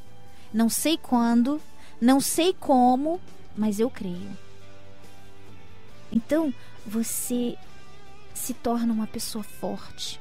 Não 0.53 0.69
sei 0.69 0.97
quando, 0.97 1.62
não 1.99 2.19
sei 2.21 2.53
como, 2.53 3.19
mas 3.55 3.79
eu 3.79 3.89
creio. 3.89 4.38
Então, 6.12 6.53
você 6.86 7.58
se 8.34 8.53
torna 8.53 8.93
uma 8.93 9.08
pessoa 9.08 9.43
forte. 9.43 10.19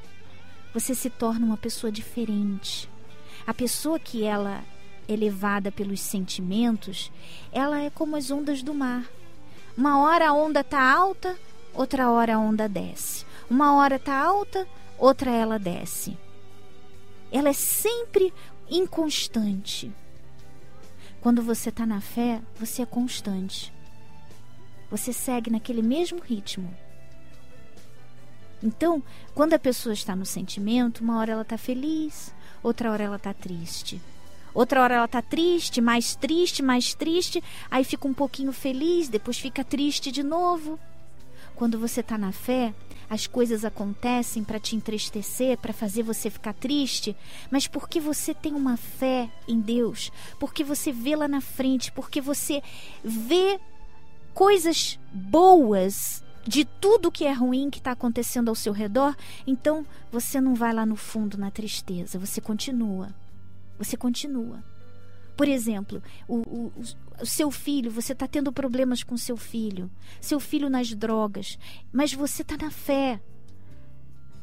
Você 0.73 0.95
se 0.95 1.09
torna 1.09 1.45
uma 1.45 1.57
pessoa 1.57 1.91
diferente. 1.91 2.89
A 3.45 3.53
pessoa 3.53 3.99
que 3.99 4.23
ela 4.23 4.63
é 5.07 5.15
levada 5.15 5.71
pelos 5.71 6.01
sentimentos, 6.01 7.11
ela 7.51 7.79
é 7.81 7.89
como 7.89 8.15
as 8.15 8.31
ondas 8.31 8.63
do 8.63 8.73
mar. 8.73 9.05
Uma 9.77 9.99
hora 9.99 10.29
a 10.29 10.33
onda 10.33 10.61
está 10.61 10.81
alta, 10.81 11.37
outra 11.73 12.09
hora 12.09 12.35
a 12.35 12.39
onda 12.39 12.67
desce. 12.67 13.25
Uma 13.49 13.75
hora 13.75 13.99
tá 13.99 14.17
alta, 14.17 14.67
outra 14.97 15.31
ela 15.31 15.59
desce. 15.59 16.17
Ela 17.31 17.49
é 17.49 17.53
sempre 17.53 18.33
inconstante. 18.69 19.91
Quando 21.21 21.41
você 21.41 21.69
está 21.69 21.85
na 21.85 22.01
fé, 22.01 22.41
você 22.59 22.83
é 22.83 22.85
constante. 22.85 23.73
Você 24.91 25.11
segue 25.11 25.49
naquele 25.49 25.81
mesmo 25.81 26.19
ritmo. 26.19 26.71
Então, 28.61 29.03
quando 29.33 29.53
a 29.53 29.59
pessoa 29.59 29.93
está 29.93 30.15
no 30.15 30.25
sentimento, 30.25 31.01
uma 31.01 31.17
hora 31.17 31.33
ela 31.33 31.41
está 31.41 31.57
feliz, 31.57 32.33
outra 32.63 32.91
hora 32.91 33.03
ela 33.03 33.15
está 33.17 33.33
triste. 33.33 34.01
Outra 34.53 34.81
hora 34.81 34.95
ela 34.95 35.05
está 35.05 35.21
triste, 35.21 35.81
mais 35.81 36.15
triste, 36.15 36.63
mais 36.63 36.93
triste, 36.93 37.43
aí 37.69 37.83
fica 37.83 38.07
um 38.07 38.13
pouquinho 38.13 38.53
feliz, 38.53 39.09
depois 39.09 39.37
fica 39.37 39.63
triste 39.63 40.11
de 40.11 40.23
novo. 40.23 40.79
Quando 41.55 41.77
você 41.77 41.99
está 41.99 42.17
na 42.17 42.31
fé, 42.31 42.73
as 43.09 43.27
coisas 43.27 43.63
acontecem 43.63 44.43
para 44.43 44.59
te 44.59 44.75
entristecer, 44.75 45.57
para 45.57 45.73
fazer 45.73 46.03
você 46.03 46.29
ficar 46.29 46.53
triste, 46.53 47.15
mas 47.51 47.67
porque 47.67 47.99
você 47.99 48.33
tem 48.33 48.53
uma 48.53 48.77
fé 48.77 49.29
em 49.47 49.59
Deus, 49.59 50.11
porque 50.39 50.63
você 50.63 50.91
vê 50.91 51.15
lá 51.15 51.27
na 51.27 51.41
frente, 51.41 51.91
porque 51.91 52.21
você 52.21 52.61
vê 53.03 53.59
coisas 54.33 54.99
boas 55.11 56.23
de 56.47 56.63
tudo 56.63 57.11
que 57.11 57.25
é 57.25 57.31
ruim 57.31 57.69
que 57.69 57.79
está 57.79 57.91
acontecendo 57.91 58.49
ao 58.49 58.55
seu 58.55 58.71
redor, 58.71 59.15
então 59.47 59.85
você 60.11 60.39
não 60.39 60.53
vai 60.53 60.73
lá 60.73 60.85
no 60.85 60.95
fundo 60.95 61.37
na 61.37 61.49
tristeza, 61.49 62.19
você 62.19 62.39
continua. 62.39 63.09
Você 63.77 63.97
continua. 63.97 64.63
Por 65.35 65.47
exemplo, 65.47 66.01
o, 66.27 66.37
o, 66.37 66.71
o 67.21 67.25
seu 67.25 67.51
filho, 67.51 67.91
você 67.91 68.13
está 68.13 68.27
tendo 68.27 68.51
problemas 68.51 69.03
com 69.03 69.17
seu 69.17 69.35
filho, 69.35 69.89
seu 70.21 70.39
filho 70.39 70.69
nas 70.69 70.93
drogas, 70.93 71.59
mas 71.91 72.13
você 72.13 72.41
está 72.41 72.55
na 72.57 72.71
fé. 72.71 73.19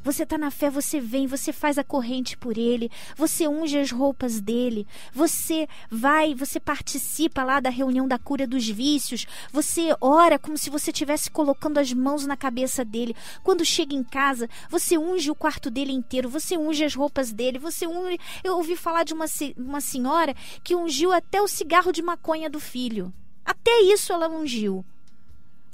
Você 0.03 0.25
está 0.25 0.37
na 0.37 0.51
fé, 0.51 0.69
você 0.69 1.01
vem, 1.01 1.29
você 1.29 1.53
faz 1.53 1.79
a 1.79 1.85
corrente 1.85 2.37
por 2.37 2.59
ele, 2.59 2.91
você 3.17 3.47
unge 3.47 3.79
as 3.79 3.93
roupas 3.93 4.41
dele, 4.41 4.87
você 5.13 5.69
vai, 5.89 6.35
você 6.35 6.59
participa 6.59 7.45
lá 7.45 7.61
da 7.61 7.71
reunião 7.71 8.09
da 8.09 8.19
cura 8.19 8.45
dos 8.45 8.69
vícios, 8.69 9.27
você 9.53 9.95
ora 10.01 10.41
como 10.41 10.59
se 10.59 10.71
você 10.71 10.91
estivesse 10.91 11.31
colocando 11.31 11.79
as 11.79 11.93
mãos 11.93 12.27
na 12.27 12.37
cabeça 12.37 12.85
dele. 12.85 13.15
Quando 13.45 13.65
chega 13.65 13.95
em 13.95 14.03
casa, 14.03 14.49
você 14.69 14.99
unge 14.99 15.31
o 15.31 15.37
quarto 15.37 15.71
dele 15.71 15.93
inteiro, 15.93 16.29
você 16.29 16.59
unge 16.59 16.85
as 16.85 16.95
roupas 16.97 17.33
dele, 17.33 17.59
você 17.59 17.87
unge. 17.87 18.19
Eu 18.43 18.57
ouvi 18.57 18.75
falar 18.75 19.05
de 19.05 19.15
uma, 19.15 19.27
uma 19.57 19.81
senhora 19.81 20.35
que 20.65 20.75
ungiu 20.75 21.13
até 21.13 21.41
o 21.41 21.47
cigarro 21.47 21.93
de 21.93 22.03
maconha 22.03 22.51
do 22.51 22.59
filho. 22.59 23.13
Até 23.45 23.83
isso 23.83 24.13
ela 24.13 24.29
ungiu. 24.29 24.85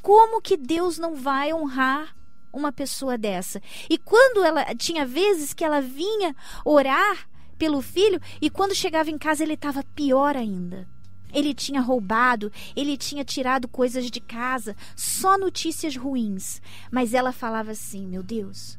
Como 0.02 0.42
que 0.42 0.56
Deus 0.56 0.98
não 0.98 1.14
vai 1.14 1.52
honrar 1.52 2.17
uma 2.52 2.72
pessoa 2.72 3.18
dessa. 3.18 3.60
E 3.88 3.98
quando 3.98 4.44
ela 4.44 4.74
tinha 4.74 5.06
vezes 5.06 5.52
que 5.52 5.64
ela 5.64 5.80
vinha 5.80 6.34
orar 6.64 7.28
pelo 7.58 7.82
filho 7.82 8.20
e 8.40 8.48
quando 8.48 8.74
chegava 8.74 9.10
em 9.10 9.18
casa 9.18 9.42
ele 9.42 9.54
estava 9.54 9.82
pior 9.94 10.36
ainda. 10.36 10.86
Ele 11.32 11.52
tinha 11.52 11.80
roubado, 11.80 12.50
ele 12.74 12.96
tinha 12.96 13.22
tirado 13.22 13.68
coisas 13.68 14.10
de 14.10 14.20
casa, 14.20 14.74
só 14.96 15.36
notícias 15.36 15.94
ruins. 15.94 16.62
Mas 16.90 17.12
ela 17.12 17.32
falava 17.32 17.72
assim: 17.72 18.06
Meu 18.06 18.22
Deus, 18.22 18.78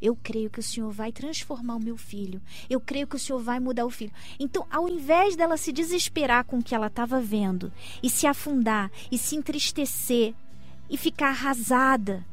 eu 0.00 0.16
creio 0.16 0.48
que 0.48 0.60
o 0.60 0.62
Senhor 0.62 0.90
vai 0.90 1.12
transformar 1.12 1.76
o 1.76 1.82
meu 1.82 1.96
filho. 1.96 2.40
Eu 2.68 2.80
creio 2.80 3.06
que 3.06 3.16
o 3.16 3.18
Senhor 3.18 3.40
vai 3.40 3.58
mudar 3.58 3.84
o 3.84 3.90
filho. 3.90 4.12
Então, 4.38 4.66
ao 4.70 4.88
invés 4.88 5.34
dela 5.34 5.56
se 5.56 5.72
desesperar 5.72 6.44
com 6.44 6.58
o 6.58 6.62
que 6.62 6.74
ela 6.74 6.86
estava 6.86 7.20
vendo, 7.20 7.72
e 8.02 8.08
se 8.08 8.26
afundar, 8.26 8.90
e 9.10 9.18
se 9.18 9.36
entristecer, 9.36 10.34
e 10.88 10.96
ficar 10.96 11.28
arrasada, 11.28 12.24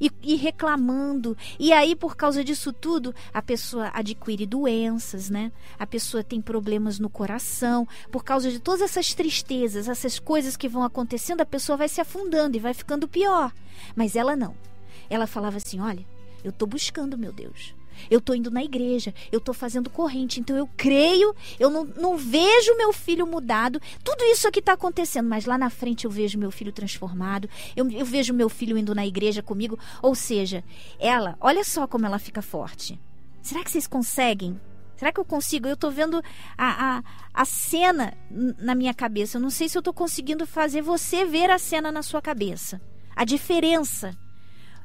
e, 0.00 0.10
e, 0.22 0.36
reclamando. 0.36 1.36
E 1.58 1.72
aí, 1.72 1.94
por 1.94 2.16
causa 2.16 2.44
disso 2.44 2.72
tudo, 2.72 3.14
a 3.32 3.42
pessoa 3.42 3.90
adquire 3.92 4.46
doenças, 4.46 5.30
né? 5.30 5.52
A 5.78 5.86
pessoa 5.86 6.24
tem 6.24 6.40
problemas 6.40 6.98
no 6.98 7.08
coração. 7.08 7.86
Por 8.10 8.24
causa 8.24 8.50
de 8.50 8.58
todas 8.58 8.82
essas 8.82 9.14
tristezas, 9.14 9.88
essas 9.88 10.18
coisas 10.18 10.56
que 10.56 10.68
vão 10.68 10.82
acontecendo, 10.82 11.40
a 11.40 11.46
pessoa 11.46 11.76
vai 11.76 11.88
se 11.88 12.00
afundando 12.00 12.56
e 12.56 12.60
vai 12.60 12.74
ficando 12.74 13.08
pior. 13.08 13.52
Mas 13.94 14.16
ela 14.16 14.36
não. 14.36 14.54
Ela 15.08 15.26
falava 15.26 15.56
assim: 15.56 15.80
olha, 15.80 16.06
eu 16.42 16.50
estou 16.50 16.68
buscando, 16.68 17.18
meu 17.18 17.32
Deus. 17.32 17.74
Eu 18.10 18.18
estou 18.18 18.34
indo 18.34 18.50
na 18.50 18.62
igreja, 18.62 19.14
eu 19.30 19.38
estou 19.38 19.54
fazendo 19.54 19.90
corrente, 19.90 20.40
então 20.40 20.56
eu 20.56 20.68
creio, 20.76 21.34
eu 21.58 21.70
não, 21.70 21.84
não 21.84 22.16
vejo 22.16 22.76
meu 22.76 22.92
filho 22.92 23.26
mudado. 23.26 23.80
Tudo 24.02 24.24
isso 24.24 24.48
aqui 24.48 24.60
está 24.60 24.72
acontecendo, 24.72 25.28
mas 25.28 25.44
lá 25.44 25.58
na 25.58 25.70
frente 25.70 26.04
eu 26.04 26.10
vejo 26.10 26.38
meu 26.38 26.50
filho 26.50 26.72
transformado, 26.72 27.48
eu, 27.76 27.90
eu 27.90 28.04
vejo 28.04 28.32
meu 28.32 28.48
filho 28.48 28.78
indo 28.78 28.94
na 28.94 29.06
igreja 29.06 29.42
comigo. 29.42 29.78
Ou 30.02 30.14
seja, 30.14 30.64
ela, 30.98 31.36
olha 31.40 31.64
só 31.64 31.86
como 31.86 32.06
ela 32.06 32.18
fica 32.18 32.42
forte. 32.42 32.98
Será 33.42 33.62
que 33.62 33.70
vocês 33.70 33.86
conseguem 33.86 34.58
Será 34.96 35.12
que 35.12 35.20
eu 35.20 35.24
consigo? 35.24 35.66
Eu 35.66 35.74
estou 35.74 35.90
vendo 35.90 36.22
a, 36.56 36.98
a, 36.98 37.02
a 37.34 37.44
cena 37.44 38.14
na 38.30 38.74
minha 38.74 38.94
cabeça. 38.94 39.36
Eu 39.36 39.42
não 39.42 39.50
sei 39.50 39.68
se 39.68 39.76
eu 39.76 39.80
estou 39.80 39.92
conseguindo 39.92 40.46
fazer 40.46 40.82
você 40.82 41.24
ver 41.24 41.50
a 41.50 41.58
cena 41.58 41.90
na 41.90 42.02
sua 42.02 42.22
cabeça. 42.22 42.80
A 43.14 43.24
diferença 43.24 44.16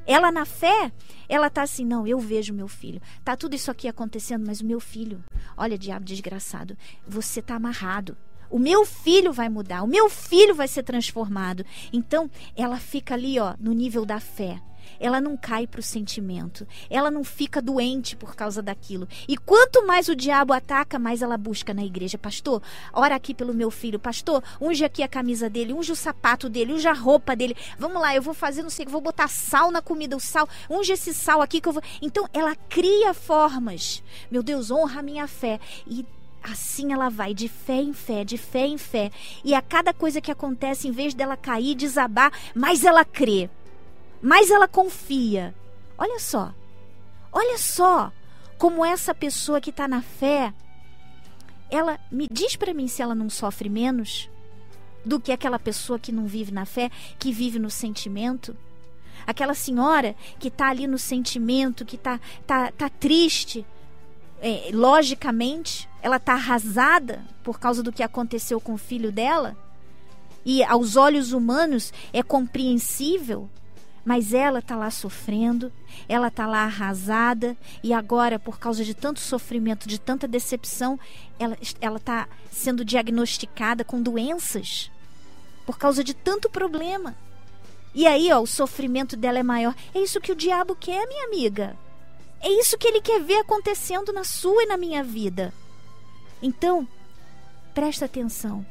ela 0.06 0.32
na 0.32 0.46
fé, 0.46 0.92
ela 1.28 1.50
tá 1.50 1.62
assim, 1.62 1.86
não, 1.86 2.08
eu 2.08 2.20
vejo 2.20 2.54
meu 2.54 2.68
filho. 2.68 3.02
Tá 3.24 3.36
tudo 3.36 3.56
isso 3.56 3.70
aqui 3.70 3.88
acontecendo, 3.88 4.46
mas 4.46 4.62
o 4.62 4.66
meu 4.66 4.80
filho, 4.80 5.24
olha, 5.56 5.78
diabo 5.78 6.06
desgraçado, 6.06 6.78
você 7.08 7.42
tá 7.42 7.56
amarrado. 7.56 8.18
O 8.50 8.58
meu 8.58 8.84
filho 8.84 9.32
vai 9.32 9.48
mudar, 9.48 9.84
o 9.84 9.88
meu 9.88 10.10
filho 10.10 10.56
vai 10.56 10.68
ser 10.68 10.82
transformado. 10.82 11.64
Então, 11.94 12.30
ela 12.56 12.78
fica 12.78 13.14
ali, 13.14 13.40
ó, 13.40 13.54
no 13.60 13.74
nível 13.74 14.06
da 14.06 14.20
fé. 14.20 14.60
Ela 15.00 15.22
não 15.22 15.38
cai 15.38 15.66
para 15.66 15.80
o 15.80 15.84
sentimento, 15.84 16.68
ela 16.90 17.10
não 17.10 17.24
fica 17.24 17.62
doente 17.62 18.16
por 18.16 18.36
causa 18.36 18.62
daquilo. 18.62 19.08
E 19.28 19.38
quanto 19.38 19.86
mais 19.86 20.08
o 20.08 20.16
diabo 20.16 20.54
ataca, 20.54 21.00
mais 21.00 21.22
ela 21.22 21.38
busca 21.38 21.74
na 21.74 21.84
igreja. 21.84 22.18
Pastor, 22.18 22.62
ora 22.94 23.16
aqui 23.16 23.34
pelo 23.34 23.54
meu 23.54 23.72
filho. 23.72 24.00
Pastor, 24.00 24.44
unge 24.60 24.84
aqui 24.84 25.04
a 25.04 25.08
camisa 25.08 25.50
dele, 25.50 25.74
unge 25.74 25.92
o 25.92 25.96
sapato 25.96 26.50
dele, 26.50 26.74
unge 26.74 26.88
a 26.88 26.94
roupa 26.94 27.36
dele. 27.36 27.56
Vamos 27.78 28.02
lá, 28.02 28.16
eu 28.16 28.22
vou 28.22 28.34
fazer, 28.34 28.62
não 28.62 28.70
sei, 28.70 28.86
vou 28.86 29.02
botar 29.02 29.28
sal 29.28 29.72
na 29.72 29.82
comida, 29.82 30.16
o 30.16 30.20
sal, 30.20 30.48
unge 30.70 30.94
esse 30.94 31.14
sal 31.14 31.42
aqui 31.42 31.62
que 31.62 31.68
eu 31.68 31.74
vou. 31.74 31.84
Então 32.02 32.28
ela 32.34 32.56
cria 32.56 33.14
formas. 33.14 34.04
Meu 34.30 34.44
Deus, 34.44 34.72
honra 34.72 35.00
a 35.00 35.04
minha 35.04 35.28
fé. 35.28 35.60
E 35.88 36.06
Assim 36.42 36.94
ela 36.94 37.10
vai 37.10 37.34
de 37.34 37.48
fé 37.48 37.82
em 37.82 37.94
fé, 37.94 38.24
de 38.24 38.38
fé 38.38 38.66
em 38.66 38.78
fé. 38.78 39.12
E 39.44 39.54
a 39.54 39.62
cada 39.62 39.94
coisa 39.94 40.22
que 40.22 40.32
acontece, 40.32 40.88
em 40.88 40.92
vez 40.92 41.14
dela 41.14 41.36
cair, 41.36 41.76
desabar, 41.76 42.32
mais 42.56 42.84
ela 42.84 43.04
crê, 43.04 43.50
mais 44.22 44.50
ela 44.52 44.68
confia. 44.68 45.54
Olha 45.98 46.20
só, 46.20 46.54
olha 47.32 47.58
só 47.58 48.12
como 48.58 48.86
essa 48.86 49.14
pessoa 49.16 49.62
que 49.62 49.70
está 49.70 49.88
na 49.88 50.02
fé, 50.02 50.54
ela 51.70 52.00
me 52.12 52.28
diz 52.30 52.56
para 52.56 52.74
mim 52.74 52.88
se 52.88 53.02
ela 53.02 53.16
não 53.16 53.30
sofre 53.30 53.70
menos 53.70 54.30
do 55.06 55.20
que 55.20 55.32
aquela 55.32 55.58
pessoa 55.58 55.98
que 55.98 56.12
não 56.12 56.26
vive 56.26 56.52
na 56.52 56.66
fé, 56.66 56.92
que 57.18 57.32
vive 57.32 57.60
no 57.60 57.70
sentimento. 57.70 58.56
Aquela 59.26 59.54
senhora 59.54 60.16
que 60.40 60.48
está 60.48 60.70
ali 60.70 60.88
no 60.88 60.98
sentimento, 60.98 61.86
que 61.86 61.96
está 61.96 62.20
tá, 62.46 62.72
tá 62.72 62.90
triste, 62.90 63.66
é, 64.42 64.70
logicamente, 64.74 65.88
ela 66.02 66.18
está 66.18 66.34
arrasada 66.34 67.24
por 67.44 67.60
causa 67.60 67.84
do 67.84 67.92
que 67.92 68.04
aconteceu 68.04 68.60
com 68.60 68.74
o 68.74 68.78
filho 68.78 69.12
dela. 69.12 69.56
E 70.46 70.64
aos 70.64 70.96
olhos 70.96 71.32
humanos 71.32 71.94
é 72.12 72.24
compreensível, 72.24 73.50
mas 74.06 74.34
ela 74.34 74.60
está 74.60 74.76
lá 74.76 74.90
sofrendo, 74.90 75.72
ela 76.08 76.28
está 76.28 76.48
lá 76.48 76.64
arrasada, 76.64 77.58
e 77.84 77.94
agora, 77.94 78.40
por 78.40 78.60
causa 78.60 78.84
de 78.84 78.94
tanto 78.94 79.20
sofrimento, 79.20 79.88
de 79.88 80.00
tanta 80.00 80.28
decepção, 80.28 81.00
ela 81.38 81.98
está 81.98 82.28
sendo 82.52 82.84
diagnosticada 82.84 83.84
com 83.84 84.02
doenças, 84.02 84.92
por 85.66 85.78
causa 85.78 86.04
de 86.04 86.14
tanto 86.14 86.50
problema. 86.50 87.16
E 87.94 88.06
aí, 88.06 88.32
ó, 88.32 88.40
o 88.40 88.48
sofrimento 88.48 89.18
dela 89.18 89.40
é 89.40 89.44
maior. 89.44 89.76
É 89.94 90.00
isso 90.00 90.22
que 90.22 90.32
o 90.32 90.36
diabo 90.36 90.76
quer, 90.76 91.08
minha 91.08 91.26
amiga. 91.26 91.76
É 92.42 92.50
isso 92.50 92.78
que 92.78 92.88
ele 92.88 93.02
quer 93.02 93.22
ver 93.22 93.38
acontecendo 93.38 94.14
na 94.14 94.24
sua 94.24 94.64
e 94.64 94.68
na 94.68 94.78
minha 94.78 95.04
vida. 95.04 95.54
Então, 96.42 96.88
presta 97.74 98.06
atenção. 98.06 98.66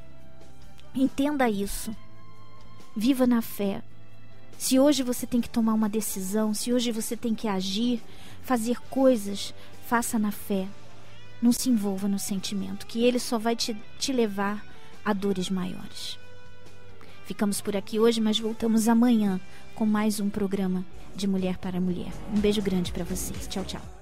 Entenda 0.95 1.51
isso. 1.51 1.95
Viva 2.97 3.27
na 3.27 3.43
fé. 3.43 3.83
Se 4.59 4.77
hoje 4.77 5.05
você 5.05 5.25
tem 5.25 5.40
que 5.40 5.49
tomar 5.49 5.73
uma 5.73 5.88
decisão, 5.88 6.53
se 6.53 6.73
hoje 6.73 6.90
você 6.90 7.16
tem 7.16 7.33
que 7.33 7.47
agir, 7.47 8.03
fazer 8.42 8.81
coisas, 8.90 9.55
faça 9.87 10.18
na 10.18 10.33
fé. 10.33 10.66
Não 11.40 11.53
se 11.53 11.71
envolva 11.71 12.09
no 12.09 12.18
sentimento, 12.18 12.85
que 12.85 13.05
ele 13.05 13.21
só 13.21 13.38
vai 13.38 13.55
te, 13.55 13.77
te 14.01 14.12
levar 14.12 14.66
a 15.05 15.12
dores 15.12 15.49
maiores. 15.49 16.18
Ficamos 17.25 17.61
por 17.61 17.77
aqui 17.77 18.01
hoje, 18.01 18.21
mas 18.21 18.40
voltamos 18.40 18.88
amanhã 18.88 19.40
com 19.77 19.87
mais 19.87 20.18
um 20.18 20.29
programa 20.29 20.85
de 21.14 21.29
Mulher 21.29 21.57
para 21.59 21.81
Mulher. 21.81 22.12
Um 22.35 22.40
beijo 22.40 22.61
grande 22.61 22.90
para 22.90 23.05
vocês. 23.05 23.47
Tchau, 23.47 23.64
tchau. 23.64 23.98